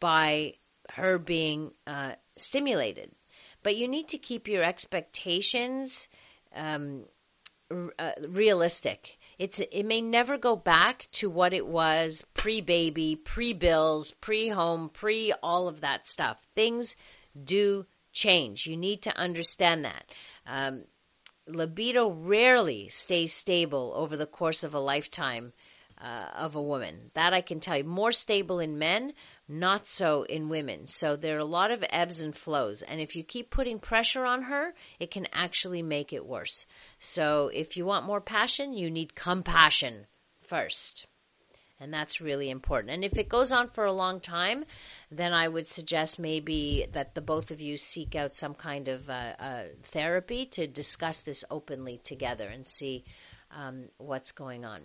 by 0.00 0.54
her 0.90 1.18
being 1.18 1.72
uh, 1.86 2.12
stimulated. 2.36 3.10
But 3.62 3.76
you 3.76 3.88
need 3.88 4.08
to 4.08 4.18
keep 4.18 4.48
your 4.48 4.62
expectations 4.62 6.08
um, 6.54 7.04
r- 7.70 7.94
uh, 7.98 8.12
realistic 8.28 9.16
it's 9.42 9.58
it 9.58 9.84
may 9.84 10.00
never 10.00 10.38
go 10.38 10.54
back 10.54 11.08
to 11.12 11.28
what 11.28 11.52
it 11.52 11.66
was 11.66 12.22
pre-baby, 12.32 13.16
pre-bills, 13.16 14.12
pre-home, 14.12 14.88
pre 14.90 15.32
all 15.42 15.66
of 15.66 15.80
that 15.80 16.06
stuff. 16.06 16.36
Things 16.54 16.94
do 17.42 17.84
change. 18.12 18.66
You 18.66 18.76
need 18.76 19.02
to 19.02 19.16
understand 19.16 19.84
that. 19.84 20.04
Um, 20.46 20.84
libido 21.46 22.08
rarely 22.08 22.88
stays 22.88 23.32
stable 23.32 23.92
over 23.96 24.16
the 24.16 24.26
course 24.26 24.64
of 24.64 24.74
a 24.74 24.80
lifetime 24.80 25.52
uh, 26.00 26.28
of 26.34 26.56
a 26.56 26.62
woman. 26.62 27.10
That 27.14 27.32
I 27.32 27.40
can 27.40 27.60
tell 27.60 27.76
you. 27.76 27.84
More 27.84 28.12
stable 28.12 28.58
in 28.58 28.78
men, 28.78 29.12
not 29.48 29.86
so 29.86 30.24
in 30.24 30.48
women. 30.48 30.86
So 30.86 31.16
there 31.16 31.36
are 31.36 31.40
a 31.40 31.44
lot 31.44 31.70
of 31.70 31.84
ebbs 31.88 32.20
and 32.20 32.36
flows. 32.36 32.82
And 32.82 33.00
if 33.00 33.16
you 33.16 33.22
keep 33.22 33.50
putting 33.50 33.78
pressure 33.78 34.24
on 34.24 34.42
her, 34.42 34.74
it 34.98 35.10
can 35.10 35.28
actually 35.32 35.82
make 35.82 36.12
it 36.12 36.26
worse. 36.26 36.66
So 36.98 37.50
if 37.52 37.76
you 37.76 37.86
want 37.86 38.06
more 38.06 38.20
passion, 38.20 38.72
you 38.72 38.90
need 38.90 39.14
compassion 39.14 40.06
first. 40.40 41.06
And 41.82 41.92
that's 41.92 42.20
really 42.20 42.48
important. 42.48 42.92
And 42.94 43.04
if 43.04 43.18
it 43.18 43.28
goes 43.28 43.50
on 43.50 43.68
for 43.68 43.84
a 43.84 43.92
long 43.92 44.20
time, 44.20 44.64
then 45.10 45.32
I 45.32 45.48
would 45.48 45.66
suggest 45.66 46.20
maybe 46.20 46.86
that 46.92 47.12
the 47.16 47.20
both 47.20 47.50
of 47.50 47.60
you 47.60 47.76
seek 47.76 48.14
out 48.14 48.36
some 48.36 48.54
kind 48.54 48.86
of 48.86 49.10
uh, 49.10 49.32
uh, 49.36 49.62
therapy 49.86 50.46
to 50.52 50.68
discuss 50.68 51.24
this 51.24 51.44
openly 51.50 51.98
together 52.04 52.46
and 52.46 52.68
see 52.68 53.04
um, 53.50 53.88
what's 53.98 54.30
going 54.30 54.64
on. 54.64 54.82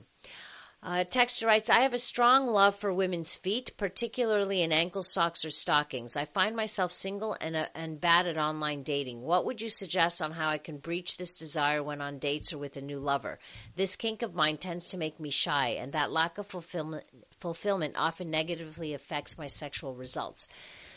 Uh, 0.84 1.04
texter 1.04 1.48
writes, 1.48 1.72
I 1.72 1.82
have 1.82 1.96
a 1.96 2.00
strong 2.00 2.48
love 2.48 2.76
for 2.76 2.94
women's 2.94 3.36
feet, 3.36 3.72
particularly 3.78 4.62
in 4.62 4.72
ankle 4.72 5.02
socks 5.02 5.44
or 5.44 5.50
stockings. 5.50 6.16
I 6.16 6.26
find 6.26 6.56
myself 6.56 6.92
single 6.92 7.36
and, 7.42 7.56
uh, 7.56 7.66
and 7.74 8.00
bad 8.00 8.28
at 8.28 8.38
online 8.38 8.84
dating. 8.84 9.22
What 9.22 9.46
would 9.46 9.60
you 9.60 9.70
suggest 9.70 10.22
on 10.22 10.32
how 10.32 10.50
I 10.50 10.60
can 10.60 10.78
breach 10.78 11.18
this 11.18 11.36
desire 11.40 11.82
when 11.82 12.00
on 12.00 12.20
dates 12.20 12.54
or 12.54 12.60
with 12.60 12.78
a 12.78 12.82
new 12.82 13.00
lover? 13.00 13.40
This 13.76 13.96
kink 13.96 14.22
of 14.22 14.36
mine 14.36 14.58
tends 14.58 14.90
to 14.90 14.98
make 14.98 15.20
me 15.20 15.32
shy, 15.32 15.78
and 15.80 15.94
that 15.94 16.12
lack 16.12 16.38
of 16.38 16.46
fulfillment, 16.46 17.06
fulfillment 17.40 17.96
often 17.98 18.30
negatively 18.30 18.94
affects 18.94 19.36
my 19.38 19.48
sexual 19.48 19.96
results. 19.96 20.48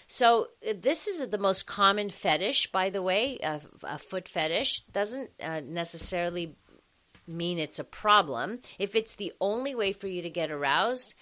So 0.08 0.48
uh, 0.68 0.74
this 0.78 1.08
is 1.08 1.26
the 1.26 1.38
most 1.38 1.66
common 1.66 2.10
fetish, 2.10 2.70
by 2.70 2.90
the 2.90 3.00
way, 3.00 3.38
a, 3.42 3.62
a 3.84 3.98
foot 3.98 4.28
fetish. 4.28 4.80
Doesn't 4.92 5.30
uh, 5.40 5.60
necessarily 5.60 6.54
mean 7.30 7.58
it's 7.58 7.78
a 7.78 7.84
problem. 7.84 8.60
If 8.78 8.94
it's 8.94 9.14
the 9.14 9.32
only 9.40 9.74
way 9.74 9.92
for 9.92 10.06
you 10.06 10.22
to 10.22 10.30
get 10.30 10.50
aroused, 10.50 11.14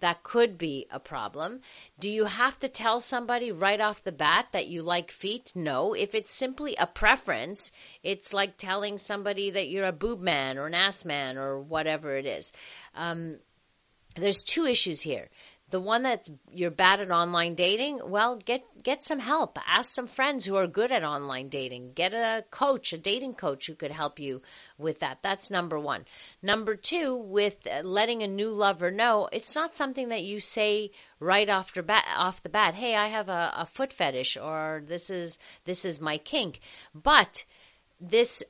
that 0.00 0.22
could 0.22 0.58
be 0.58 0.86
a 0.90 1.00
problem. 1.00 1.60
Do 1.98 2.10
you 2.10 2.24
have 2.24 2.58
to 2.60 2.68
tell 2.68 3.00
somebody 3.00 3.52
right 3.52 3.80
off 3.80 4.04
the 4.04 4.12
bat 4.12 4.48
that 4.52 4.68
you 4.68 4.82
like 4.82 5.10
feet? 5.10 5.52
No. 5.54 5.94
If 5.94 6.14
it's 6.14 6.32
simply 6.32 6.76
a 6.76 6.86
preference, 6.86 7.72
it's 8.02 8.32
like 8.32 8.56
telling 8.56 8.98
somebody 8.98 9.50
that 9.50 9.68
you're 9.68 9.86
a 9.86 9.92
boob 9.92 10.20
man 10.20 10.58
or 10.58 10.66
an 10.66 10.74
ass 10.74 11.04
man 11.04 11.38
or 11.38 11.60
whatever 11.60 12.16
it 12.16 12.26
is. 12.26 12.52
Um, 12.94 13.38
there's 14.16 14.44
two 14.44 14.66
issues 14.66 15.00
here 15.00 15.28
the 15.70 15.80
one 15.80 16.04
that's 16.04 16.30
you're 16.52 16.70
bad 16.70 17.00
at 17.00 17.10
online 17.10 17.56
dating, 17.56 18.00
well, 18.04 18.36
get 18.36 18.62
get 18.82 19.02
some 19.02 19.18
help. 19.18 19.58
Ask 19.66 19.92
some 19.92 20.06
friends 20.06 20.44
who 20.44 20.54
are 20.56 20.68
good 20.68 20.92
at 20.92 21.02
online 21.02 21.48
dating. 21.48 21.92
Get 21.92 22.14
a 22.14 22.44
coach, 22.50 22.92
a 22.92 22.98
dating 22.98 23.34
coach 23.34 23.66
who 23.66 23.74
could 23.74 23.90
help 23.90 24.20
you 24.20 24.42
with 24.78 25.00
that. 25.00 25.18
That's 25.22 25.50
number 25.50 25.78
1. 25.78 26.04
Number 26.40 26.76
2, 26.76 27.16
with 27.16 27.66
letting 27.82 28.22
a 28.22 28.28
new 28.28 28.50
lover 28.50 28.92
know, 28.92 29.28
it's 29.32 29.56
not 29.56 29.74
something 29.74 30.10
that 30.10 30.22
you 30.22 30.38
say 30.38 30.92
right 31.18 31.48
off 31.48 31.74
the 31.74 31.82
bat, 31.82 32.06
off 32.16 32.42
the 32.44 32.48
bat, 32.48 32.74
"Hey, 32.74 32.94
I 32.94 33.08
have 33.08 33.28
a, 33.28 33.52
a 33.56 33.66
foot 33.66 33.92
fetish," 33.92 34.36
or 34.36 34.84
"This 34.86 35.10
is 35.10 35.38
this 35.64 35.84
is 35.84 36.00
my 36.00 36.18
kink." 36.18 36.60
But 36.94 37.44
this 38.00 38.44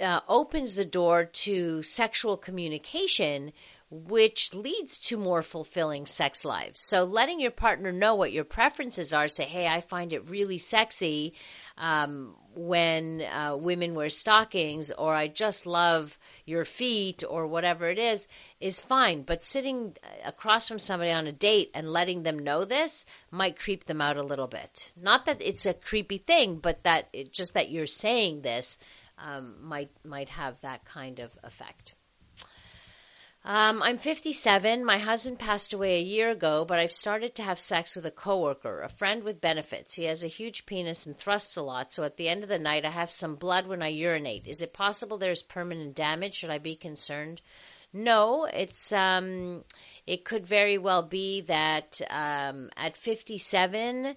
uh, 0.00 0.20
opens 0.28 0.74
the 0.74 0.84
door 0.84 1.24
to 1.24 1.82
sexual 1.82 2.36
communication 2.36 3.52
which 3.90 4.52
leads 4.52 4.98
to 4.98 5.16
more 5.16 5.42
fulfilling 5.42 6.04
sex 6.04 6.44
lives. 6.44 6.80
So 6.80 7.04
letting 7.04 7.40
your 7.40 7.50
partner 7.50 7.90
know 7.90 8.16
what 8.16 8.32
your 8.32 8.44
preferences 8.44 9.14
are, 9.14 9.28
say, 9.28 9.44
hey, 9.44 9.66
I 9.66 9.80
find 9.80 10.12
it 10.12 10.28
really 10.28 10.58
sexy 10.58 11.32
um, 11.78 12.34
when 12.54 13.22
uh, 13.22 13.56
women 13.56 13.94
wear 13.94 14.10
stockings, 14.10 14.90
or 14.90 15.14
I 15.14 15.28
just 15.28 15.64
love 15.64 16.18
your 16.44 16.66
feet, 16.66 17.24
or 17.26 17.46
whatever 17.46 17.88
it 17.88 17.98
is, 17.98 18.26
is 18.60 18.80
fine. 18.80 19.22
But 19.22 19.42
sitting 19.42 19.96
across 20.24 20.68
from 20.68 20.78
somebody 20.78 21.12
on 21.12 21.26
a 21.26 21.32
date 21.32 21.70
and 21.72 21.90
letting 21.90 22.22
them 22.22 22.40
know 22.40 22.64
this 22.64 23.06
might 23.30 23.58
creep 23.58 23.84
them 23.84 24.02
out 24.02 24.18
a 24.18 24.22
little 24.22 24.48
bit. 24.48 24.92
Not 25.00 25.26
that 25.26 25.40
it's 25.40 25.64
a 25.64 25.72
creepy 25.72 26.18
thing, 26.18 26.56
but 26.56 26.82
that 26.82 27.08
it, 27.12 27.32
just 27.32 27.54
that 27.54 27.70
you're 27.70 27.86
saying 27.86 28.42
this 28.42 28.76
um, 29.18 29.54
might 29.62 29.90
might 30.04 30.28
have 30.28 30.60
that 30.60 30.84
kind 30.84 31.20
of 31.20 31.30
effect. 31.42 31.94
Um, 33.44 33.82
I'm 33.82 33.98
57. 33.98 34.84
My 34.84 34.98
husband 34.98 35.38
passed 35.38 35.72
away 35.72 35.98
a 35.98 36.02
year 36.02 36.30
ago, 36.30 36.64
but 36.64 36.78
I've 36.78 36.92
started 36.92 37.36
to 37.36 37.42
have 37.42 37.60
sex 37.60 37.94
with 37.94 38.04
a 38.04 38.10
coworker, 38.10 38.82
a 38.82 38.88
friend 38.88 39.22
with 39.22 39.40
benefits. 39.40 39.94
He 39.94 40.04
has 40.04 40.24
a 40.24 40.28
huge 40.28 40.66
penis 40.66 41.06
and 41.06 41.16
thrusts 41.16 41.56
a 41.56 41.62
lot, 41.62 41.92
so 41.92 42.02
at 42.02 42.16
the 42.16 42.28
end 42.28 42.42
of 42.42 42.48
the 42.48 42.58
night 42.58 42.84
I 42.84 42.90
have 42.90 43.10
some 43.10 43.36
blood 43.36 43.66
when 43.66 43.82
I 43.82 43.88
urinate. 43.88 44.46
Is 44.46 44.60
it 44.60 44.72
possible 44.72 45.18
there's 45.18 45.42
permanent 45.42 45.94
damage? 45.94 46.34
Should 46.34 46.50
I 46.50 46.58
be 46.58 46.76
concerned? 46.76 47.40
No, 47.92 48.44
it's 48.44 48.92
um, 48.92 49.64
it 50.06 50.24
could 50.24 50.44
very 50.44 50.76
well 50.76 51.02
be 51.02 51.42
that 51.42 52.00
um, 52.10 52.68
at 52.76 52.98
57 52.98 54.14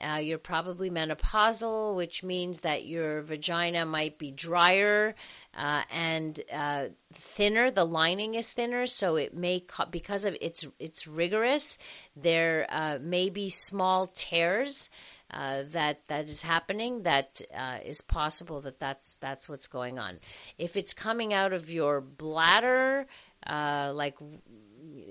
uh, 0.00 0.16
you're 0.16 0.38
probably 0.38 0.90
menopausal, 0.90 1.96
which 1.96 2.22
means 2.22 2.60
that 2.60 2.86
your 2.86 3.22
vagina 3.22 3.84
might 3.84 4.18
be 4.18 4.30
drier 4.30 5.14
uh, 5.58 5.82
and 5.90 6.40
uh, 6.52 6.86
thinner. 7.14 7.70
The 7.70 7.84
lining 7.84 8.36
is 8.36 8.52
thinner, 8.52 8.86
so 8.86 9.16
it 9.16 9.34
may 9.34 9.64
because 9.90 10.24
of 10.24 10.36
its 10.40 10.64
it's 10.78 11.06
rigorous. 11.06 11.78
There 12.16 12.66
uh, 12.70 12.98
may 13.00 13.28
be 13.28 13.50
small 13.50 14.06
tears. 14.06 14.88
Uh, 15.30 15.64
that 15.72 16.00
that 16.08 16.24
is 16.24 16.40
happening 16.40 17.02
that 17.02 17.42
uh, 17.54 17.80
is 17.84 18.00
possible 18.00 18.62
that 18.62 18.80
that's 18.80 19.16
that's 19.16 19.46
what's 19.46 19.66
going 19.66 19.98
on 19.98 20.18
if 20.56 20.74
it's 20.74 20.94
coming 20.94 21.34
out 21.34 21.52
of 21.52 21.68
your 21.68 22.00
bladder 22.00 23.06
uh, 23.46 23.92
like 23.94 24.16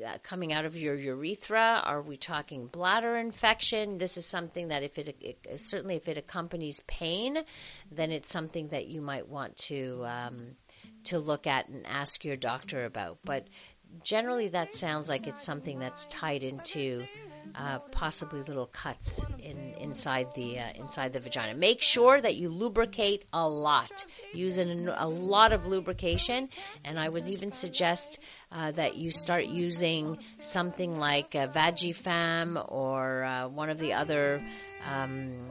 uh, 0.05 0.17
coming 0.23 0.53
out 0.53 0.65
of 0.65 0.75
your 0.75 0.95
urethra? 0.95 1.82
Are 1.84 2.01
we 2.01 2.17
talking 2.17 2.67
bladder 2.67 3.17
infection? 3.17 3.97
This 3.97 4.17
is 4.17 4.25
something 4.25 4.69
that 4.69 4.84
if 4.84 4.97
it, 4.97 5.15
it 5.21 5.59
certainly 5.59 5.95
if 5.95 6.07
it 6.07 6.17
accompanies 6.17 6.82
pain, 6.88 7.38
then 7.91 8.11
it's 8.11 8.32
something 8.32 8.69
that 8.69 8.88
you 8.88 9.01
might 9.01 9.28
want 9.28 9.57
to 9.57 10.03
um, 10.05 10.55
to 11.05 11.19
look 11.19 11.47
at 11.47 11.69
and 11.69 11.86
ask 11.88 12.23
your 12.25 12.36
doctor 12.36 12.86
about. 12.86 13.19
But 13.23 13.47
generally, 14.03 14.49
that 14.49 14.73
sounds 14.73 15.09
like 15.09 15.28
it's 15.28 15.43
something 15.43 15.80
that's 15.80 16.05
tied 16.05 16.43
into 16.43 17.05
uh, 17.56 17.80
possibly 17.91 18.41
little 18.41 18.66
cuts 18.66 19.24
in, 19.39 19.76
inside 19.80 20.28
the 20.36 20.60
uh, 20.60 20.70
inside 20.76 21.14
the 21.14 21.20
vagina. 21.20 21.54
Make 21.54 21.82
sure 21.82 22.20
that 22.20 22.36
you 22.36 22.50
lubricate 22.50 23.26
a 23.32 23.48
lot. 23.48 24.06
Use 24.34 24.58
an, 24.58 24.89
a 24.89 25.08
lot 25.08 25.54
of 25.54 25.68
lubrication, 25.68 26.50
and 26.84 27.00
I 27.00 27.10
would 27.10 27.28
even 27.30 27.52
suggest 27.52 28.20
uh, 28.52 28.72
that 28.72 28.95
you 28.95 29.10
start 29.10 29.45
using 29.45 30.18
something 30.39 30.95
like 31.00 31.32
Vagifem 31.32 32.64
or 32.72 33.24
uh, 33.24 33.48
one 33.48 33.70
of 33.70 33.80
the 33.80 33.93
other. 33.93 34.41
Um, 34.86 35.50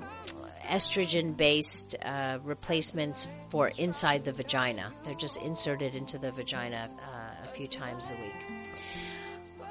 estrogen 0.67 1.37
based 1.37 1.95
uh, 2.03 2.39
replacements 2.43 3.27
for 3.51 3.71
inside 3.79 4.25
the 4.25 4.33
vagina. 4.33 4.93
They're 5.05 5.15
just 5.15 5.37
inserted 5.37 5.95
into 5.95 6.19
the 6.19 6.33
vagina 6.33 6.91
uh, 6.99 7.45
a 7.45 7.49
few 7.49 7.69
times 7.69 8.11
a 8.11 8.15
week. 8.15 8.56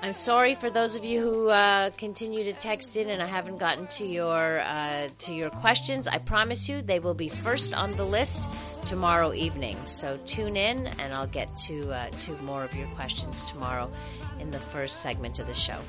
I'm 0.05 0.13
sorry 0.13 0.53
for 0.53 0.69
those 0.69 0.95
of 0.95 1.03
you 1.03 1.19
who 1.19 1.49
uh, 1.49 1.89
continue 1.89 2.43
to 2.43 2.53
text 2.53 2.95
in 2.95 3.09
and 3.09 3.23
I 3.23 3.25
haven't 3.25 3.57
gotten 3.57 3.87
to 3.97 4.05
your 4.05 4.59
uh, 4.59 5.09
to 5.17 5.33
your 5.33 5.49
questions. 5.49 6.05
I 6.05 6.19
promise 6.19 6.69
you 6.69 6.83
they 6.83 6.99
will 6.99 7.15
be 7.15 7.29
first 7.29 7.73
on 7.73 7.97
the 7.97 8.03
list 8.03 8.47
tomorrow 8.85 9.33
evening. 9.33 9.75
So 9.87 10.19
tune 10.23 10.57
in 10.57 10.85
and 10.85 11.11
I'll 11.11 11.25
get 11.25 11.57
to 11.65 11.91
uh, 11.91 12.09
to 12.11 12.37
more 12.43 12.63
of 12.63 12.75
your 12.75 12.85
questions 12.89 13.45
tomorrow 13.45 13.91
in 14.39 14.51
the 14.51 14.59
first 14.59 15.01
segment 15.01 15.39
of 15.39 15.47
the 15.47 15.55
show. 15.55 15.79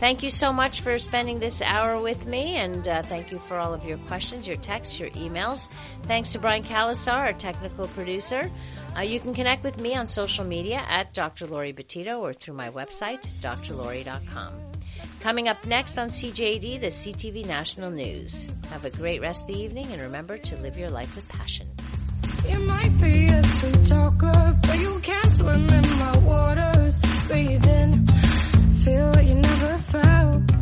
Thank 0.00 0.22
you 0.22 0.30
so 0.30 0.54
much 0.54 0.80
for 0.80 0.98
spending 0.98 1.38
this 1.38 1.60
hour 1.60 2.00
with 2.00 2.24
me 2.24 2.56
and 2.56 2.88
uh, 2.88 3.02
thank 3.02 3.30
you 3.30 3.38
for 3.38 3.58
all 3.58 3.74
of 3.74 3.84
your 3.84 3.98
questions, 3.98 4.46
your 4.46 4.56
texts, 4.56 4.98
your 4.98 5.10
emails. 5.10 5.68
Thanks 6.04 6.32
to 6.32 6.38
Brian 6.38 6.62
Calasar, 6.62 7.12
our 7.12 7.32
technical 7.34 7.88
producer. 7.88 8.50
Uh, 8.96 9.02
you 9.02 9.20
can 9.20 9.34
connect 9.34 9.62
with 9.62 9.78
me 9.78 9.94
on 9.94 10.08
social 10.08 10.44
media 10.44 10.82
at 10.88 11.12
Dr. 11.12 11.46
Laurie 11.46 11.74
Betito 11.74 12.20
or 12.20 12.32
through 12.32 12.54
my 12.54 12.68
website, 12.68 13.26
drlaurie.com. 13.42 14.52
Coming 15.20 15.48
up 15.48 15.66
next 15.66 15.98
on 15.98 16.08
CJAD, 16.08 16.80
the 16.80 16.86
CTV 16.86 17.44
National 17.46 17.90
News. 17.90 18.46
Have 18.70 18.84
a 18.84 18.90
great 18.90 19.20
rest 19.20 19.42
of 19.42 19.48
the 19.48 19.60
evening 19.60 19.86
and 19.92 20.02
remember 20.02 20.38
to 20.38 20.56
live 20.56 20.78
your 20.78 20.88
life 20.88 21.14
with 21.14 21.28
passion. 21.28 21.68
You 22.48 22.58
might 22.60 22.96
be 22.98 23.26
a 23.26 23.42
sweet 23.42 23.84
talker, 23.84 24.56
but 24.62 24.78
you 24.78 24.98
can't 25.00 25.30
swim 25.30 25.68
in 25.68 25.98
my 25.98 26.16
waters. 26.18 27.00
Breathe 27.26 27.66
in, 27.66 28.06
feel 28.82 29.10
what 29.10 29.24
you 29.26 29.34
never 29.34 29.78
found. 29.78 30.55